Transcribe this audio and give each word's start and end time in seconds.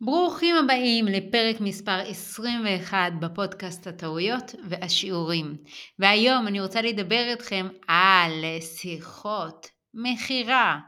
ברוכים 0.00 0.56
הבאים 0.56 1.06
לפרק 1.06 1.60
מספר 1.60 1.98
21 2.06 3.12
בפודקאסט 3.20 3.86
הטעויות 3.86 4.54
והשיעורים. 4.68 5.56
והיום 5.98 6.46
אני 6.46 6.60
רוצה 6.60 6.82
לדבר 6.82 7.24
איתכם 7.30 7.68
על 7.88 8.44
שיחות 8.60 9.66
מכירה. 9.94 10.78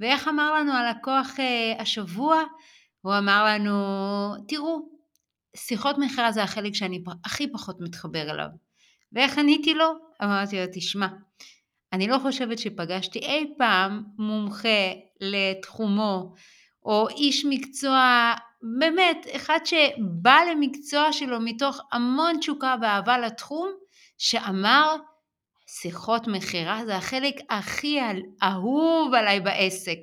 ואיך 0.00 0.28
אמר 0.28 0.54
לנו 0.54 0.72
הלקוח 0.72 1.40
אה, 1.40 1.82
השבוע? 1.82 2.42
הוא 3.00 3.18
אמר 3.18 3.44
לנו, 3.44 3.74
תראו, 4.48 4.88
שיחות 5.56 5.98
מכירה 5.98 6.32
זה 6.32 6.42
החלק 6.42 6.74
שאני 6.74 7.02
הכי 7.24 7.52
פחות 7.52 7.80
מתחבר 7.80 8.30
אליו. 8.30 8.48
ואיך 9.12 9.38
עניתי 9.38 9.74
לו? 9.74 9.92
אמרתי 10.22 10.56
לו, 10.60 10.66
תשמע, 10.74 11.08
אני 11.92 12.06
לא 12.06 12.18
חושבת 12.18 12.58
שפגשתי 12.58 13.18
אי 13.18 13.54
פעם 13.58 14.02
מומחה 14.18 14.92
לתחומו 15.20 16.34
או 16.84 17.08
איש 17.08 17.44
מקצוע 17.44 18.34
באמת, 18.78 19.26
אחד 19.36 19.58
שבא 19.64 20.38
למקצוע 20.50 21.12
שלו 21.12 21.40
מתוך 21.40 21.80
המון 21.92 22.38
תשוקה 22.38 22.74
ואהבה 22.82 23.18
לתחום, 23.18 23.72
שאמר, 24.18 24.96
שיחות 25.66 26.26
מכירה 26.26 26.82
זה 26.86 26.96
החלק 26.96 27.34
הכי 27.50 27.98
אהוב 28.42 29.14
עליי 29.14 29.40
בעסק. 29.40 29.98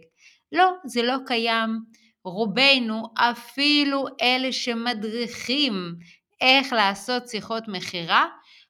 לא, 0.52 0.72
זה 0.86 1.02
לא 1.02 1.16
קיים. 1.26 1.80
רובנו, 2.26 3.04
אפילו 3.16 4.06
אלה 4.22 4.52
שמדריכים 4.52 5.74
איך 6.42 6.74
לעשות 6.74 7.28
שיחות 7.28 7.64
מכירה, 7.68 8.26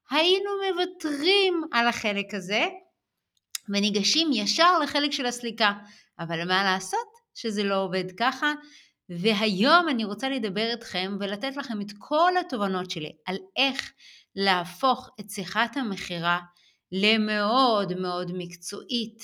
היינו 0.10 0.50
מוותרים 0.70 1.62
על 1.72 1.88
החלק 1.88 2.34
הזה 2.34 2.66
וניגשים 3.70 4.30
ישר 4.34 4.80
לחלק 4.80 5.12
של 5.12 5.26
הסליקה. 5.26 5.72
אבל 6.20 6.48
מה 6.48 6.64
לעשות 6.64 7.08
שזה 7.36 7.64
לא 7.64 7.84
עובד 7.84 8.04
ככה, 8.20 8.54
והיום 9.10 9.90
אני 9.90 10.04
רוצה 10.06 10.30
לדבר 10.30 10.72
איתכם 10.72 11.18
ולתת 11.20 11.58
לכם 11.58 11.82
את 11.82 11.92
כל 11.98 12.32
התובנות 12.40 12.92
שלי 12.92 13.12
על 13.26 13.38
איך 13.58 13.92
להפוך 14.36 15.10
את 15.20 15.30
שיחת 15.30 15.78
המכירה 15.78 16.40
למאוד 16.92 17.94
מאוד 18.00 18.32
מקצועית, 18.38 19.24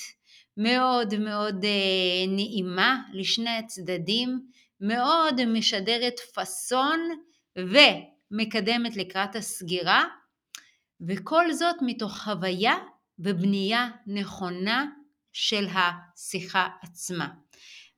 מאוד 0.58 1.18
מאוד 1.18 1.66
אה, 1.66 2.28
נעימה 2.28 3.02
לשני 3.14 3.50
הצדדים, 3.58 4.40
מאוד 4.82 5.46
משדרת 5.46 6.20
פאסון 6.34 7.00
ומקדמת 7.58 8.96
לקראת 8.96 9.36
הסגירה, 9.36 10.04
וכל 11.08 11.54
זאת 11.54 11.76
מתוך 11.82 12.28
הוויה 12.28 12.76
ובנייה 13.20 13.90
נכונה 14.08 14.86
של 15.34 15.68
השיחה 15.74 16.68
עצמה. 16.82 17.28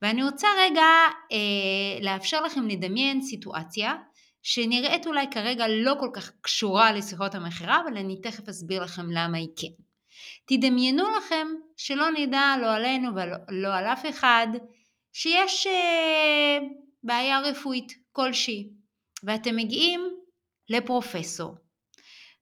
ואני 0.02 0.24
רוצה 0.24 0.48
רגע 0.60 0.88
אה, 1.32 2.00
לאפשר 2.02 2.42
לכם 2.42 2.68
לדמיין 2.68 3.22
סיטואציה 3.22 3.96
שנראית 4.44 5.08
אולי 5.08 5.26
כרגע 5.32 5.68
לא 5.68 5.94
כל 6.00 6.10
כך 6.14 6.32
קשורה 6.42 6.92
לשיחות 6.92 7.36
המכירה, 7.36 7.82
אבל 7.82 7.98
אני 7.98 8.22
תכף 8.22 8.50
אסביר 8.50 8.84
לכם 8.84 9.12
למה 9.12 9.38
היא 9.38 9.50
כן. 9.56 9.84
תדמיינו 10.46 11.04
לכם 11.18 11.48
שלא 11.78 12.10
נדע 12.12 12.56
לא 12.62 12.74
עלינו 12.74 13.12
ולא 13.16 13.76
על 13.76 13.86
אף 13.86 14.06
אחד 14.10 14.48
שיש 15.14 15.68
אה, 15.68 16.58
בעיה 17.04 17.40
רפואית 17.40 17.94
כלשהי, 18.12 18.70
ואתם 19.24 19.56
מגיעים 19.56 20.02
לפרופסור, 20.70 21.56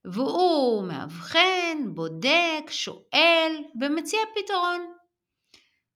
והוא 0.05 0.87
מאבחן, 0.87 1.77
בודק, 1.93 2.69
שואל 2.69 3.63
ומציע 3.81 4.19
פתרון. 4.35 4.93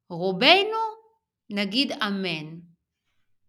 רובנו 0.09 1.02
נגיד 1.49 1.91
אמן. 1.91 2.59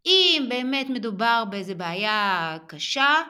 אם 0.06 0.46
באמת 0.48 0.86
מדובר 0.90 1.44
באיזה 1.50 1.74
בעיה 1.74 2.56
קשה, 2.68 3.22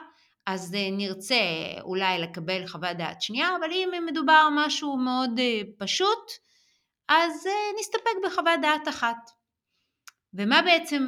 אז 0.45 0.75
אה, 0.75 0.87
נרצה 0.91 1.35
אולי 1.81 2.19
לקבל 2.19 2.67
חוות 2.67 2.97
דעת 2.97 3.21
שנייה, 3.21 3.55
אבל 3.59 3.71
אם 3.71 4.03
מדובר 4.05 4.47
משהו 4.51 4.97
מאוד 4.97 5.39
אה, 5.39 5.61
פשוט, 5.77 6.31
אז 7.07 7.47
אה, 7.47 7.79
נסתפק 7.79 8.15
בחוות 8.25 8.59
דעת 8.61 8.87
אחת. 8.87 9.29
ומה 10.33 10.61
בעצם 10.61 11.05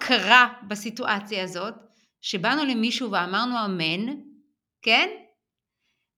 קרה 0.00 0.48
בסיטואציה 0.68 1.44
הזאת? 1.44 1.74
שבאנו 2.20 2.64
למישהו 2.64 3.10
ואמרנו 3.10 3.64
אמן, 3.64 4.14
כן? 4.82 5.08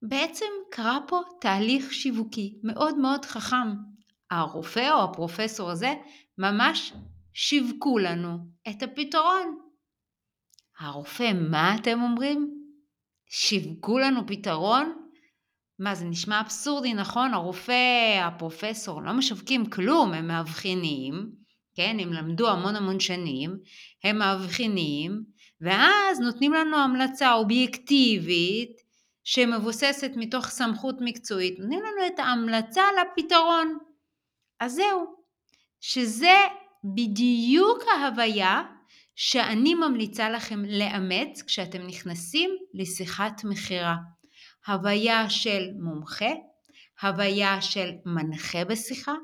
בעצם 0.02 0.46
קרה 0.70 0.98
פה 1.08 1.20
תהליך 1.40 1.92
שיווקי 1.92 2.60
מאוד 2.62 2.98
מאוד 2.98 3.24
חכם. 3.24 3.68
הרופא 4.30 4.90
או 4.90 5.04
הפרופסור 5.04 5.70
הזה 5.70 5.94
ממש 6.38 6.92
שיווקו 7.34 7.98
לנו 7.98 8.38
את 8.68 8.82
הפתרון. 8.82 9.58
הרופא, 10.80 11.32
מה 11.50 11.76
אתם 11.80 12.02
אומרים? 12.02 12.60
שיווקו 13.26 13.98
לנו 13.98 14.26
פתרון? 14.26 15.06
מה, 15.78 15.94
זה 15.94 16.04
נשמע 16.04 16.40
אבסורדי, 16.40 16.94
נכון? 16.94 17.34
הרופא, 17.34 18.20
הפרופסור, 18.22 19.02
לא 19.02 19.12
משווקים 19.12 19.70
כלום, 19.70 20.12
הם 20.12 20.28
מאבחנים, 20.28 21.30
כן? 21.76 21.96
הם 22.00 22.12
למדו 22.12 22.50
המון 22.50 22.76
המון 22.76 23.00
שנים, 23.00 23.56
הם 24.04 24.18
מאבחנים, 24.18 25.24
ואז 25.60 26.20
נותנים 26.20 26.52
לנו 26.52 26.76
המלצה 26.76 27.32
אובייקטיבית 27.32 28.70
שמבוססת 29.24 30.10
מתוך 30.16 30.46
סמכות 30.46 30.94
מקצועית, 31.00 31.58
נותנים 31.58 31.80
לנו 31.80 32.06
את 32.06 32.18
ההמלצה 32.18 32.82
לפתרון. 33.00 33.78
אז 34.60 34.74
זהו, 34.74 35.14
שזה 35.80 36.36
בדיוק 36.84 37.78
ההוויה 37.88 38.62
שאני 39.14 39.74
ממליצה 39.74 40.30
לכם 40.30 40.64
לאמץ 40.64 41.42
כשאתם 41.42 41.86
נכנסים 41.86 42.50
לשיחת 42.74 43.44
מכירה. 43.44 43.96
הוויה 44.66 45.30
של 45.30 45.68
מומחה, 45.82 46.30
הוויה 47.02 47.62
של 47.62 47.90
מנחה 48.06 48.64
בשיחה, 48.64 49.14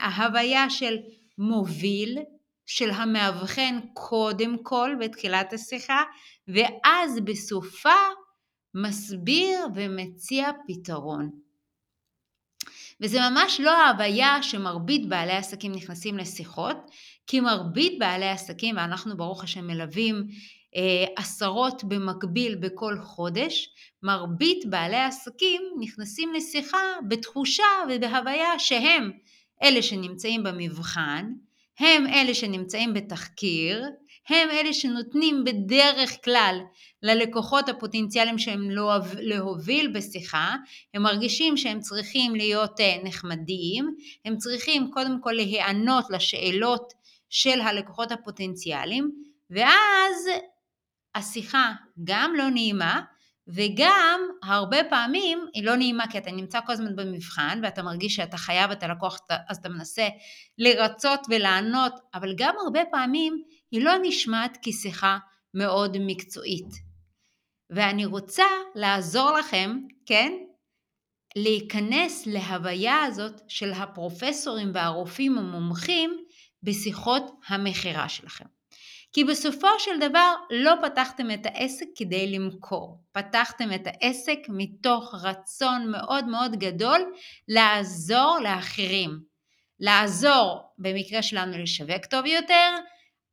ההוויה 0.00 0.70
של 0.70 0.96
מוביל, 1.38 2.18
של 2.66 2.90
המאבחן 2.90 3.78
קודם 3.94 4.62
כל 4.62 4.90
בתחילת 5.00 5.52
השיחה, 5.52 6.02
ואז 6.48 7.20
בסופה 7.24 7.98
מסביר 8.74 9.66
ומציע 9.74 10.50
פתרון. 10.66 11.45
וזה 13.00 13.18
ממש 13.30 13.60
לא 13.60 13.70
ההוויה 13.70 14.42
שמרבית 14.42 15.08
בעלי 15.08 15.32
עסקים 15.32 15.72
נכנסים 15.72 16.18
לשיחות, 16.18 16.76
כי 17.26 17.40
מרבית 17.40 17.98
בעלי 17.98 18.28
עסקים, 18.28 18.76
ואנחנו 18.76 19.16
ברוך 19.16 19.44
השם 19.44 19.66
מלווים 19.66 20.26
אה, 20.76 21.04
עשרות 21.16 21.84
במקביל 21.84 22.54
בכל 22.54 22.96
חודש, 23.02 23.68
מרבית 24.02 24.66
בעלי 24.70 25.02
עסקים 25.02 25.62
נכנסים 25.80 26.32
לשיחה 26.32 26.78
בתחושה 27.08 27.64
ובהוויה 27.90 28.58
שהם 28.58 29.10
אלה 29.62 29.82
שנמצאים 29.82 30.42
במבחן, 30.42 31.32
הם 31.78 32.06
אלה 32.06 32.34
שנמצאים 32.34 32.94
בתחקיר, 32.94 33.84
הם 34.28 34.48
אלה 34.50 34.72
שנותנים 34.72 35.44
בדרך 35.44 36.24
כלל 36.24 36.58
ללקוחות 37.06 37.68
הפוטנציאליים 37.68 38.38
שהם 38.38 38.70
לא 38.70 38.92
להוביל 39.18 39.92
בשיחה, 39.94 40.56
הם 40.94 41.02
מרגישים 41.02 41.56
שהם 41.56 41.80
צריכים 41.80 42.34
להיות 42.34 42.80
אה, 42.80 42.96
נחמדים, 43.04 43.94
הם 44.24 44.36
צריכים 44.36 44.90
קודם 44.90 45.20
כל 45.20 45.32
להיענות 45.32 46.04
לשאלות 46.10 46.92
של 47.30 47.60
הלקוחות 47.60 48.12
הפוטנציאליים, 48.12 49.10
ואז 49.50 50.28
השיחה 51.14 51.72
גם 52.04 52.34
לא 52.36 52.50
נעימה, 52.50 53.00
וגם 53.48 54.20
הרבה 54.42 54.84
פעמים 54.90 55.46
היא 55.54 55.64
לא 55.64 55.76
נעימה 55.76 56.04
כי 56.10 56.18
אתה 56.18 56.30
נמצא 56.30 56.60
כל 56.66 56.72
הזמן 56.72 56.96
במבחן 56.96 57.60
ואתה 57.62 57.82
מרגיש 57.82 58.16
שאתה 58.16 58.36
חייב 58.36 58.70
את 58.70 58.82
הלקוח 58.82 59.18
אז 59.48 59.56
אתה 59.56 59.68
מנסה 59.68 60.08
לרצות 60.58 61.20
ולענות 61.30 61.92
אבל 62.14 62.34
גם 62.36 62.54
הרבה 62.64 62.80
פעמים 62.90 63.42
היא 63.70 63.84
לא 63.84 63.92
נשמעת 64.02 64.58
כשיחה 64.62 65.18
מאוד 65.54 65.96
מקצועית. 66.00 66.85
ואני 67.70 68.04
רוצה 68.04 68.44
לעזור 68.74 69.30
לכם, 69.30 69.78
כן, 70.06 70.32
להיכנס 71.36 72.26
להוויה 72.26 73.02
הזאת 73.02 73.40
של 73.48 73.72
הפרופסורים 73.72 74.70
והרופאים 74.74 75.38
המומחים 75.38 76.24
בשיחות 76.62 77.22
המכירה 77.48 78.08
שלכם. 78.08 78.44
כי 79.12 79.24
בסופו 79.24 79.68
של 79.78 79.98
דבר 80.00 80.34
לא 80.50 80.74
פתחתם 80.82 81.30
את 81.30 81.46
העסק 81.46 81.86
כדי 81.96 82.32
למכור, 82.32 83.04
פתחתם 83.12 83.72
את 83.72 83.86
העסק 83.86 84.38
מתוך 84.48 85.14
רצון 85.22 85.90
מאוד 85.90 86.24
מאוד 86.24 86.56
גדול 86.56 87.12
לעזור 87.48 88.38
לאחרים. 88.42 89.20
לעזור 89.80 90.60
במקרה 90.78 91.22
שלנו 91.22 91.58
לשווק 91.58 92.06
טוב 92.10 92.26
יותר, 92.26 92.70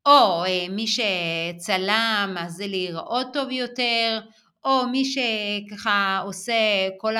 או 0.05 0.43
אה, 0.45 0.65
מי 0.69 0.85
שצלם 0.87 2.35
אז 2.39 2.53
זה 2.53 2.67
להיראות 2.67 3.27
טוב 3.33 3.51
יותר, 3.51 4.19
או 4.65 4.87
מי 4.87 5.03
שככה 5.05 6.21
עושה 6.25 6.53
כל 6.97 7.13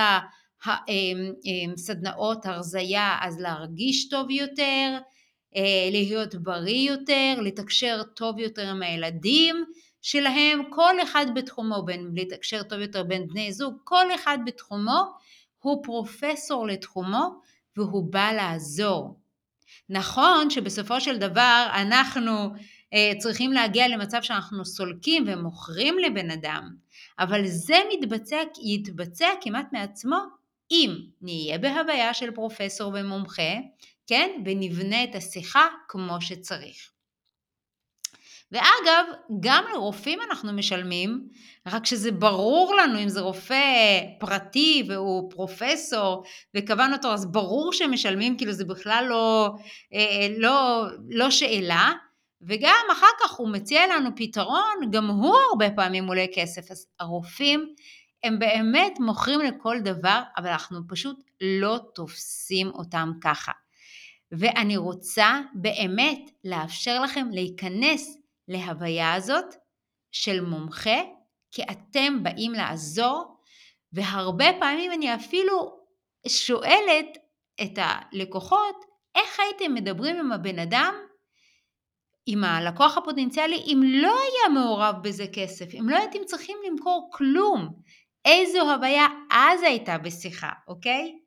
הסדנאות 0.65 2.45
אה, 2.45 2.51
אה, 2.51 2.55
הרזייה 2.55 3.17
אז 3.21 3.39
להרגיש 3.39 4.09
טוב 4.09 4.31
יותר, 4.31 4.97
להיות 5.91 6.35
בריא 6.35 6.89
יותר, 6.89 7.35
לתקשר 7.41 8.01
טוב 8.15 8.39
יותר 8.39 8.69
עם 8.69 8.81
הילדים 8.81 9.65
שלהם, 10.01 10.61
כל 10.69 11.01
אחד 11.03 11.25
בתחומו, 11.35 11.83
בין 11.85 12.11
לתקשר 12.15 12.63
טוב 12.63 12.79
יותר 12.79 13.03
בין 13.03 13.27
בני 13.27 13.53
זוג, 13.53 13.73
כל 13.83 14.15
אחד 14.15 14.37
בתחומו 14.45 15.03
הוא 15.59 15.83
פרופסור 15.83 16.67
לתחומו 16.67 17.29
והוא 17.77 18.11
בא 18.11 18.31
לעזור. 18.31 19.22
נכון 19.89 20.49
שבסופו 20.49 21.01
של 21.01 21.17
דבר 21.17 21.67
אנחנו 21.73 22.53
אה, 22.93 23.11
צריכים 23.19 23.53
להגיע 23.53 23.87
למצב 23.87 24.21
שאנחנו 24.21 24.65
סולקים 24.65 25.25
ומוכרים 25.27 25.99
לבן 25.99 26.31
אדם, 26.31 26.75
אבל 27.19 27.47
זה 27.47 27.75
מתבצע, 27.93 28.37
יתבצע 28.63 29.27
כמעט 29.41 29.73
מעצמו 29.73 30.17
אם 30.71 30.95
נהיה 31.21 31.57
בהוויה 31.57 32.13
של 32.13 32.31
פרופסור 32.31 32.93
ומומחה, 32.95 33.53
כן, 34.07 34.29
ונבנה 34.45 35.03
את 35.03 35.15
השיחה 35.15 35.67
כמו 35.87 36.21
שצריך. 36.21 36.92
ואגב, 38.53 39.05
גם 39.39 39.63
לרופאים 39.73 40.19
אנחנו 40.29 40.53
משלמים, 40.53 41.27
רק 41.67 41.85
שזה 41.85 42.11
ברור 42.11 42.75
לנו 42.75 42.99
אם 42.99 43.09
זה 43.09 43.21
רופא 43.21 43.99
פרטי 44.19 44.83
והוא 44.87 45.31
פרופסור 45.31 46.23
וקבענו 46.55 46.95
אותו, 46.95 47.13
אז 47.13 47.31
ברור 47.31 47.73
שמשלמים, 47.73 48.37
כאילו 48.37 48.51
זה 48.51 48.65
בכלל 48.65 49.05
לא, 49.09 49.49
אה, 49.93 50.27
לא, 50.37 50.85
לא 51.09 51.31
שאלה. 51.31 51.91
וגם 52.41 52.85
אחר 52.91 53.07
כך 53.23 53.31
הוא 53.31 53.49
מציע 53.49 53.81
לנו 53.87 54.09
פתרון, 54.15 54.91
גם 54.91 55.07
הוא 55.07 55.35
הרבה 55.49 55.69
פעמים 55.69 56.07
עולה 56.07 56.25
כסף. 56.35 56.71
אז 56.71 56.87
הרופאים 56.99 57.73
הם 58.23 58.39
באמת 58.39 58.99
מוכרים 58.99 59.39
לכל 59.39 59.79
דבר, 59.79 60.21
אבל 60.37 60.49
אנחנו 60.49 60.79
פשוט 60.87 61.23
לא 61.41 61.79
תופסים 61.95 62.67
אותם 62.67 63.11
ככה. 63.21 63.51
ואני 64.31 64.77
רוצה 64.77 65.39
באמת 65.53 66.31
לאפשר 66.43 67.01
לכם 67.01 67.27
להיכנס 67.31 68.22
להוויה 68.47 69.13
הזאת 69.13 69.55
של 70.11 70.41
מומחה, 70.41 71.01
כי 71.51 71.63
אתם 71.63 72.23
באים 72.23 72.51
לעזור, 72.51 73.37
והרבה 73.93 74.45
פעמים 74.59 74.91
אני 74.91 75.15
אפילו 75.15 75.83
שואלת 76.27 77.17
את 77.61 77.77
הלקוחות, 77.77 78.75
איך 79.15 79.39
הייתם 79.39 79.73
מדברים 79.73 80.15
עם 80.15 80.31
הבן 80.31 80.59
אדם, 80.59 80.95
עם 82.25 82.43
הלקוח 82.43 82.97
הפוטנציאלי, 82.97 83.55
אם 83.55 83.81
לא 83.83 84.15
היה 84.19 84.53
מעורב 84.53 84.95
בזה 85.03 85.25
כסף, 85.33 85.65
אם 85.79 85.89
לא 85.89 85.97
הייתם 85.97 86.25
צריכים 86.25 86.57
למכור 86.67 87.09
כלום, 87.13 87.69
איזו 88.25 88.71
הוויה 88.71 89.07
אז 89.31 89.61
הייתה 89.63 89.97
בשיחה, 89.97 90.49
אוקיי? 90.67 91.19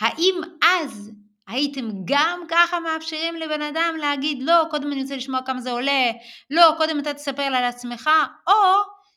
האם 0.00 0.34
אז 0.62 1.12
הייתם 1.48 1.88
גם 2.04 2.40
ככה 2.48 2.80
מאפשרים 2.80 3.36
לבן 3.36 3.62
אדם 3.62 3.94
להגיד 4.00 4.42
לא, 4.42 4.64
קודם 4.70 4.92
אני 4.92 5.02
רוצה 5.02 5.16
לשמוע 5.16 5.40
כמה 5.42 5.60
זה 5.60 5.70
עולה, 5.70 6.10
לא, 6.50 6.74
קודם 6.76 6.98
אתה 6.98 7.14
תספר 7.14 7.42
על 7.42 7.64
עצמך, 7.64 8.10
או 8.46 8.52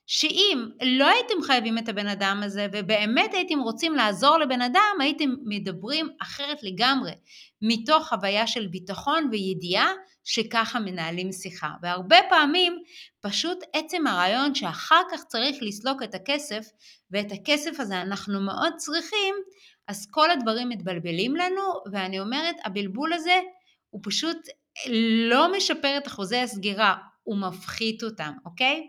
שאם 0.08 0.66
לא 0.86 1.08
הייתם 1.08 1.42
חייבים 1.44 1.78
את 1.78 1.90
הבן 1.90 2.08
אדם 2.08 2.42
הזה 2.44 2.68
ובאמת 2.72 3.34
הייתם 3.34 3.60
רוצים 3.60 3.96
לעזור 3.96 4.38
לבן 4.38 4.62
אדם, 4.62 4.98
הייתם 5.00 5.30
מדברים 5.46 6.10
אחרת 6.22 6.58
לגמרי, 6.64 7.12
מתוך 7.62 8.08
חוויה 8.08 8.48
של 8.48 8.68
ביטחון 8.68 9.30
וידיעה 9.32 9.90
שככה 10.24 10.80
מנהלים 10.80 11.32
שיחה. 11.32 11.70
והרבה 11.82 12.18
פעמים 12.30 12.84
פשוט 13.22 13.58
עצם 13.74 14.08
הרעיון 14.08 14.56
שאחר 14.56 15.02
כך 15.12 15.24
צריך 15.24 15.58
לסלוק 15.62 16.04
את 16.04 16.16
הכסף, 16.16 16.66
ואת 17.12 17.32
הכסף 17.32 17.80
הזה 17.80 18.02
אנחנו 18.02 18.42
מאוד 18.42 18.74
צריכים, 18.78 19.36
אז 19.88 20.08
כל 20.12 20.32
הדברים 20.32 20.70
מתבלבלים 20.70 21.36
לנו, 21.36 21.62
ואני 21.92 22.20
אומרת, 22.20 22.56
הבלבול 22.66 23.14
הזה 23.14 23.40
הוא 23.90 24.02
פשוט 24.04 24.38
לא 25.30 25.58
משפר 25.58 25.98
את 25.98 26.08
אחוזי 26.08 26.38
הסגירה, 26.38 26.96
הוא 27.24 27.38
מפחית 27.38 28.04
אותם, 28.04 28.32
אוקיי? 28.46 28.88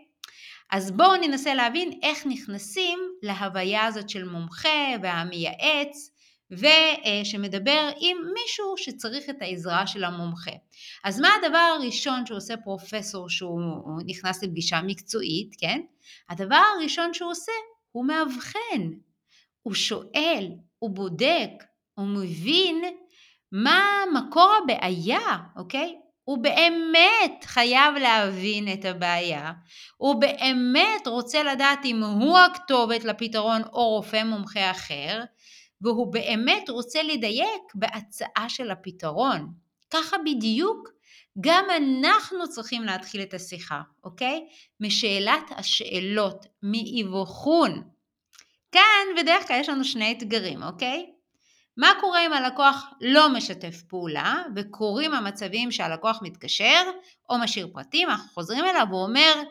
אז 0.71 0.91
בואו 0.91 1.15
ננסה 1.15 1.53
להבין 1.53 1.99
איך 2.03 2.25
נכנסים 2.25 2.99
להוויה 3.23 3.85
הזאת 3.85 4.09
של 4.09 4.23
מומחה 4.23 4.95
והמייעץ 5.01 6.12
ושמדבר 6.57 7.89
עם 7.99 8.17
מישהו 8.33 8.73
שצריך 8.77 9.29
את 9.29 9.41
העזרה 9.41 9.87
של 9.87 10.03
המומחה. 10.03 10.51
אז 11.03 11.19
מה 11.19 11.29
הדבר 11.43 11.57
הראשון 11.79 12.25
שעושה 12.25 12.57
פרופסור 12.57 13.29
שהוא 13.29 13.61
נכנס 14.05 14.43
לפגישה 14.43 14.81
מקצועית, 14.81 15.55
כן? 15.59 15.81
הדבר 16.29 16.61
הראשון 16.77 17.13
שהוא 17.13 17.31
עושה 17.31 17.51
הוא 17.91 18.05
מאבחן, 18.05 18.91
הוא 19.61 19.73
שואל, 19.73 20.49
הוא 20.79 20.89
בודק, 20.89 21.49
הוא 21.93 22.07
מבין 22.07 22.83
מה 23.51 23.81
מקור 24.13 24.53
הבעיה, 24.63 25.37
אוקיי? 25.57 25.95
הוא 26.23 26.37
באמת 26.37 27.43
חייב 27.43 27.95
להבין 27.95 28.73
את 28.73 28.85
הבעיה, 28.85 29.51
הוא 29.97 30.21
באמת 30.21 31.07
רוצה 31.07 31.43
לדעת 31.43 31.79
אם 31.85 32.03
הוא 32.03 32.39
הכתובת 32.39 33.03
לפתרון 33.03 33.61
או 33.73 33.89
רופא 33.89 34.23
מומחה 34.23 34.71
אחר, 34.71 35.23
והוא 35.83 36.13
באמת 36.13 36.69
רוצה 36.69 37.03
לדייק 37.03 37.61
בהצעה 37.75 38.45
של 38.49 38.71
הפתרון. 38.71 39.53
ככה 39.89 40.17
בדיוק 40.17 40.89
גם 41.41 41.65
אנחנו 41.77 42.49
צריכים 42.49 42.83
להתחיל 42.83 43.21
את 43.21 43.33
השיחה, 43.33 43.81
אוקיי? 44.03 44.47
משאלת 44.79 45.43
השאלות, 45.49 46.45
מאבחון. 46.63 47.83
כאן 48.71 48.81
בדרך 49.17 49.47
כלל 49.47 49.59
יש 49.59 49.69
לנו 49.69 49.83
שני 49.83 50.11
אתגרים, 50.11 50.63
אוקיי? 50.63 51.13
מה 51.77 51.91
קורה 52.01 52.25
אם 52.25 52.33
הלקוח 52.33 52.85
לא 53.01 53.29
משתף 53.29 53.81
פעולה 53.81 54.43
וקורים 54.55 55.13
המצבים 55.13 55.71
שהלקוח 55.71 56.19
מתקשר 56.21 56.83
או 57.29 57.37
משאיר 57.37 57.67
פרטים, 57.73 58.09
אנחנו 58.09 58.29
חוזרים 58.29 58.65
אליו 58.65 58.85
והוא 58.89 59.03
אומר, 59.03 59.43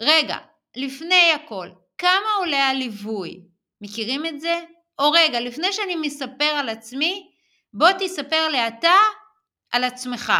רגע, 0.00 0.36
לפני 0.76 1.32
הכל, 1.34 1.68
כמה 1.98 2.28
עולה 2.38 2.68
הליווי? 2.68 3.40
מכירים 3.80 4.26
את 4.26 4.40
זה? 4.40 4.60
או 4.98 5.10
רגע, 5.10 5.40
לפני 5.40 5.72
שאני 5.72 5.96
מספר 5.96 6.44
על 6.44 6.68
עצמי, 6.68 7.30
בוא 7.72 7.88
תספר 7.98 8.48
לי 8.48 8.68
אתה 8.68 8.96
על 9.72 9.84
עצמך, 9.84 10.32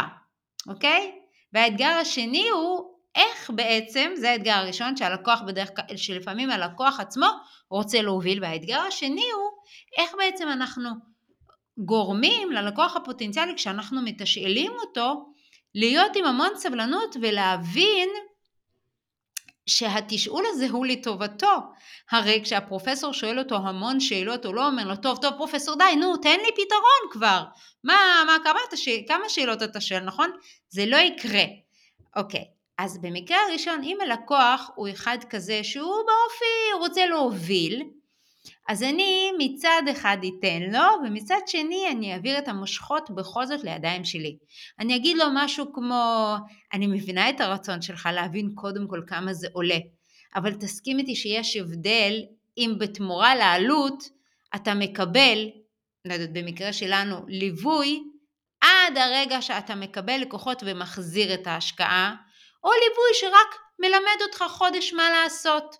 אוקיי? 0.67 1.11
והאתגר 1.53 1.97
השני 2.01 2.49
הוא 2.49 2.95
איך 3.15 3.51
בעצם, 3.55 4.11
זה 4.15 4.31
האתגר 4.31 4.53
הראשון 4.53 4.97
שהלקוח 4.97 5.41
בדרך 5.41 5.69
כלל, 5.75 5.97
שלפעמים 5.97 6.49
הלקוח 6.49 6.99
עצמו 6.99 7.27
רוצה 7.69 8.01
להוביל, 8.01 8.43
והאתגר 8.43 8.79
השני 8.79 9.31
הוא 9.31 9.49
איך 9.97 10.15
בעצם 10.17 10.47
אנחנו 10.47 10.89
גורמים 11.77 12.51
ללקוח 12.51 12.95
הפוטנציאלי 12.95 13.55
כשאנחנו 13.55 14.01
מתשאלים 14.01 14.71
אותו 14.71 15.25
להיות 15.75 16.11
עם 16.15 16.25
המון 16.25 16.49
סבלנות 16.55 17.15
ולהבין 17.21 18.09
שהתשאול 19.65 20.43
הזה 20.47 20.67
הוא 20.69 20.85
לטובתו. 20.85 21.57
הרי 22.11 22.41
כשהפרופסור 22.43 23.13
שואל 23.13 23.39
אותו 23.39 23.55
המון 23.55 23.99
שאלות, 23.99 24.45
הוא 24.45 24.55
לא 24.55 24.67
אומר 24.67 24.87
לו, 24.87 24.95
טוב, 24.95 25.17
טוב, 25.21 25.33
פרופסור, 25.37 25.75
די, 25.75 25.95
נו, 25.99 26.17
תן 26.17 26.37
לי 26.39 26.51
פתרון 26.51 27.11
כבר. 27.11 27.43
מה, 27.83 28.23
מה, 28.25 28.37
כמה, 28.43 28.59
ש... 28.75 28.89
כמה 29.07 29.29
שאלות 29.29 29.63
אתה 29.63 29.81
שואל, 29.81 29.99
נכון? 29.99 30.31
זה 30.69 30.85
לא 30.85 30.97
יקרה. 30.97 31.43
אוקיי, 32.15 32.43
אז 32.77 33.01
במקרה 33.01 33.37
הראשון, 33.49 33.83
אם 33.83 33.97
הלקוח 34.01 34.71
הוא 34.75 34.89
אחד 34.89 35.17
כזה 35.29 35.63
שהוא 35.63 35.95
באופי 35.95 36.79
רוצה 36.79 37.05
להוביל, 37.05 37.83
אז 38.67 38.83
אני 38.83 39.31
מצד 39.37 39.81
אחד 39.91 40.17
אתן 40.17 40.61
לו, 40.71 41.07
ומצד 41.07 41.39
שני 41.47 41.87
אני 41.91 42.13
אעביר 42.13 42.37
את 42.37 42.47
המושכות 42.47 43.09
בכל 43.09 43.45
זאת 43.45 43.63
לידיים 43.63 44.05
שלי. 44.05 44.37
אני 44.79 44.95
אגיד 44.95 45.17
לו 45.17 45.25
משהו 45.33 45.73
כמו, 45.73 46.35
אני 46.73 46.87
מבינה 46.87 47.29
את 47.29 47.41
הרצון 47.41 47.81
שלך 47.81 48.09
להבין 48.13 48.51
קודם 48.55 48.87
כל 48.87 49.01
כמה 49.07 49.33
זה 49.33 49.47
עולה, 49.53 49.77
אבל 50.35 50.53
תסכים 50.53 50.99
איתי 50.99 51.15
שיש 51.15 51.55
הבדל 51.55 52.13
אם 52.57 52.73
בתמורה 52.79 53.35
לעלות 53.35 54.03
אתה 54.55 54.73
מקבל, 54.73 55.49
לא 56.05 56.13
יודעת, 56.13 56.33
במקרה 56.33 56.73
שלנו, 56.73 57.15
ליווי, 57.27 58.03
עד 58.61 58.97
הרגע 58.97 59.41
שאתה 59.41 59.75
מקבל 59.75 60.17
לקוחות 60.17 60.63
ומחזיר 60.65 61.33
את 61.33 61.47
ההשקעה, 61.47 62.15
או 62.63 62.69
ליווי 62.71 63.13
שרק 63.13 63.55
מלמד 63.79 64.21
אותך 64.21 64.43
חודש 64.49 64.93
מה 64.93 65.09
לעשות. 65.09 65.75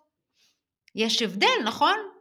יש 0.95 1.21
הבדל, 1.21 1.63
נכון? 1.63 2.14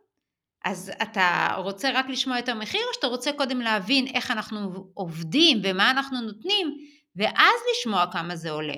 אז 0.64 0.92
אתה 1.02 1.54
רוצה 1.56 1.90
רק 1.94 2.08
לשמוע 2.08 2.38
את 2.38 2.48
המחיר, 2.48 2.80
או 2.88 2.94
שאתה 2.94 3.06
רוצה 3.06 3.32
קודם 3.32 3.60
להבין 3.60 4.06
איך 4.06 4.30
אנחנו 4.30 4.90
עובדים 4.94 5.60
ומה 5.64 5.90
אנחנו 5.90 6.20
נותנים, 6.20 6.76
ואז 7.16 7.60
לשמוע 7.72 8.12
כמה 8.12 8.36
זה 8.36 8.50
עולה. 8.50 8.74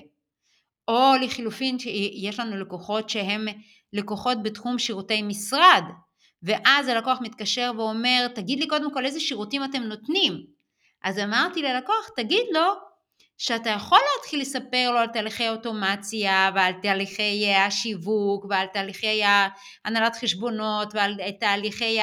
או 0.89 1.13
לחילופין 1.23 1.79
שיש 1.79 2.41
לנו 2.41 2.57
לקוחות 2.57 3.11
שהם 3.11 3.47
לקוחות 3.93 4.43
בתחום 4.43 4.79
שירותי 4.79 5.23
משרד, 5.23 5.83
ואז 6.43 6.89
הלקוח 6.89 7.19
מתקשר 7.21 7.73
ואומר, 7.77 8.27
תגיד 8.35 8.59
לי 8.59 8.67
קודם 8.67 8.95
כל 8.95 9.07
איזה 9.07 9.21
שירותים 9.21 9.65
אתם 9.65 9.83
נותנים. 9.83 10.47
אז 11.05 11.19
אמרתי 11.19 11.63
ללקוח, 11.63 12.11
תגיד 12.17 12.45
לו 12.53 12.86
שאתה 13.39 13.71
יכול 13.71 13.99
להתחיל 14.17 14.41
לספר 14.41 14.91
לו 14.91 14.99
על 14.99 15.07
תהליכי 15.07 15.49
אוטומציה 15.49 16.51
ועל 16.55 16.73
תהליכי 16.83 17.55
השיווק 17.55 18.45
ועל 18.51 18.67
תהליכי 18.67 19.23
הנהלת 19.85 20.17
חשבונות 20.17 20.95
ועל 20.95 21.15
תהליכי 21.41 21.99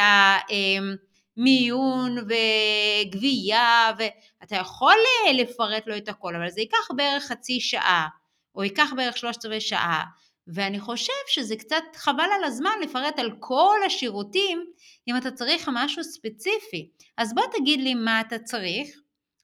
מיון 1.38 2.18
וגבייה, 2.18 3.92
ואתה 3.98 4.56
יכול 4.56 4.96
אה, 5.28 5.34
לפרט 5.34 5.88
לו 5.88 5.98
את 5.98 6.10
הכל, 6.10 6.36
אבל 6.36 6.50
זה 6.50 6.62
ייקח 6.62 6.88
בערך 6.96 7.24
חצי 7.24 7.60
שעה, 7.60 8.08
או 8.56 8.64
ייקח 8.64 8.94
בערך 8.96 9.18
שלושת 9.18 9.46
רבעי 9.46 9.62
שעה. 9.62 10.04
ואני 10.48 10.80
חושב 10.80 11.14
שזה 11.28 11.56
קצת 11.56 11.84
חבל 11.96 12.30
על 12.38 12.44
הזמן 12.44 12.72
לפרט 12.84 13.20
על 13.20 13.32
כל 13.40 13.78
השירותים 13.86 14.66
אם 15.08 15.18
אתה 15.18 15.32
צריך 15.32 15.70
משהו 15.74 16.04
ספציפי. 16.04 16.90
אז 17.18 17.36
בוא 17.36 17.44
תגיד 17.58 17.82
לי 17.82 17.94
מה 17.94 18.22
אתה 18.22 18.40
צריך, 18.40 18.90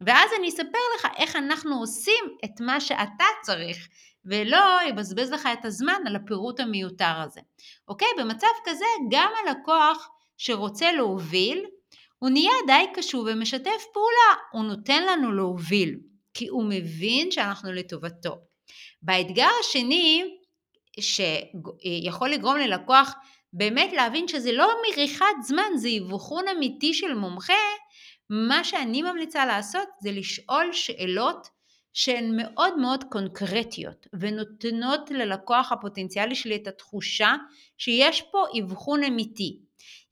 ואז 0.01 0.29
אני 0.39 0.49
אספר 0.49 0.79
לך 0.95 1.07
איך 1.17 1.35
אנחנו 1.35 1.79
עושים 1.79 2.23
את 2.45 2.61
מה 2.61 2.81
שאתה 2.81 3.25
צריך, 3.41 3.87
ולא 4.25 4.79
יבזבז 4.89 5.31
לך 5.31 5.49
את 5.53 5.65
הזמן 5.65 6.01
על 6.05 6.15
הפירוט 6.15 6.59
המיותר 6.59 7.21
הזה. 7.23 7.41
אוקיי? 7.87 8.07
במצב 8.17 8.47
כזה 8.65 8.85
גם 9.11 9.31
הלקוח 9.43 10.09
שרוצה 10.37 10.91
להוביל, 10.91 11.65
הוא 12.19 12.29
נהיה 12.29 12.53
די 12.67 12.85
קשוב 12.93 13.27
ומשתף 13.29 13.83
פעולה, 13.93 14.41
הוא 14.51 14.63
נותן 14.63 15.03
לנו 15.03 15.31
להוביל, 15.31 15.95
כי 16.33 16.47
הוא 16.47 16.63
מבין 16.69 17.31
שאנחנו 17.31 17.73
לטובתו. 17.73 18.35
באתגר 19.01 19.49
השני, 19.59 20.23
שיכול 20.99 22.29
לגרום 22.29 22.57
ללקוח 22.57 23.13
באמת 23.53 23.93
להבין 23.93 24.27
שזה 24.27 24.51
לא 24.51 24.69
מריחת 24.87 25.35
זמן, 25.41 25.71
זה 25.75 25.89
אבחון 26.01 26.47
אמיתי 26.47 26.93
של 26.93 27.13
מומחה, 27.13 27.53
מה 28.29 28.63
שאני 28.63 29.01
ממליצה 29.01 29.45
לעשות 29.45 29.87
זה 30.01 30.11
לשאול 30.11 30.73
שאלות 30.73 31.47
שהן 31.93 32.37
מאוד 32.37 32.77
מאוד 32.77 33.03
קונקרטיות 33.03 34.07
ונותנות 34.19 35.11
ללקוח 35.11 35.71
הפוטנציאלי 35.71 36.35
שלי 36.35 36.55
את 36.55 36.67
התחושה 36.67 37.35
שיש 37.77 38.21
פה 38.21 38.45
אבחון 38.59 39.03
אמיתי. 39.03 39.59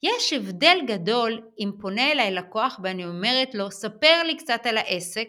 יש 0.04 0.34
הבדל 0.34 0.78
גדול 0.88 1.42
אם 1.60 1.72
פונה 1.82 2.12
אליי 2.12 2.32
לקוח 2.32 2.80
ואני 2.84 3.06
אומרת 3.06 3.56
לו, 3.56 3.72
ספר 3.72 4.24
לי 4.26 4.38
קצת 4.38 4.66
על 4.66 4.78
העסק, 4.78 5.28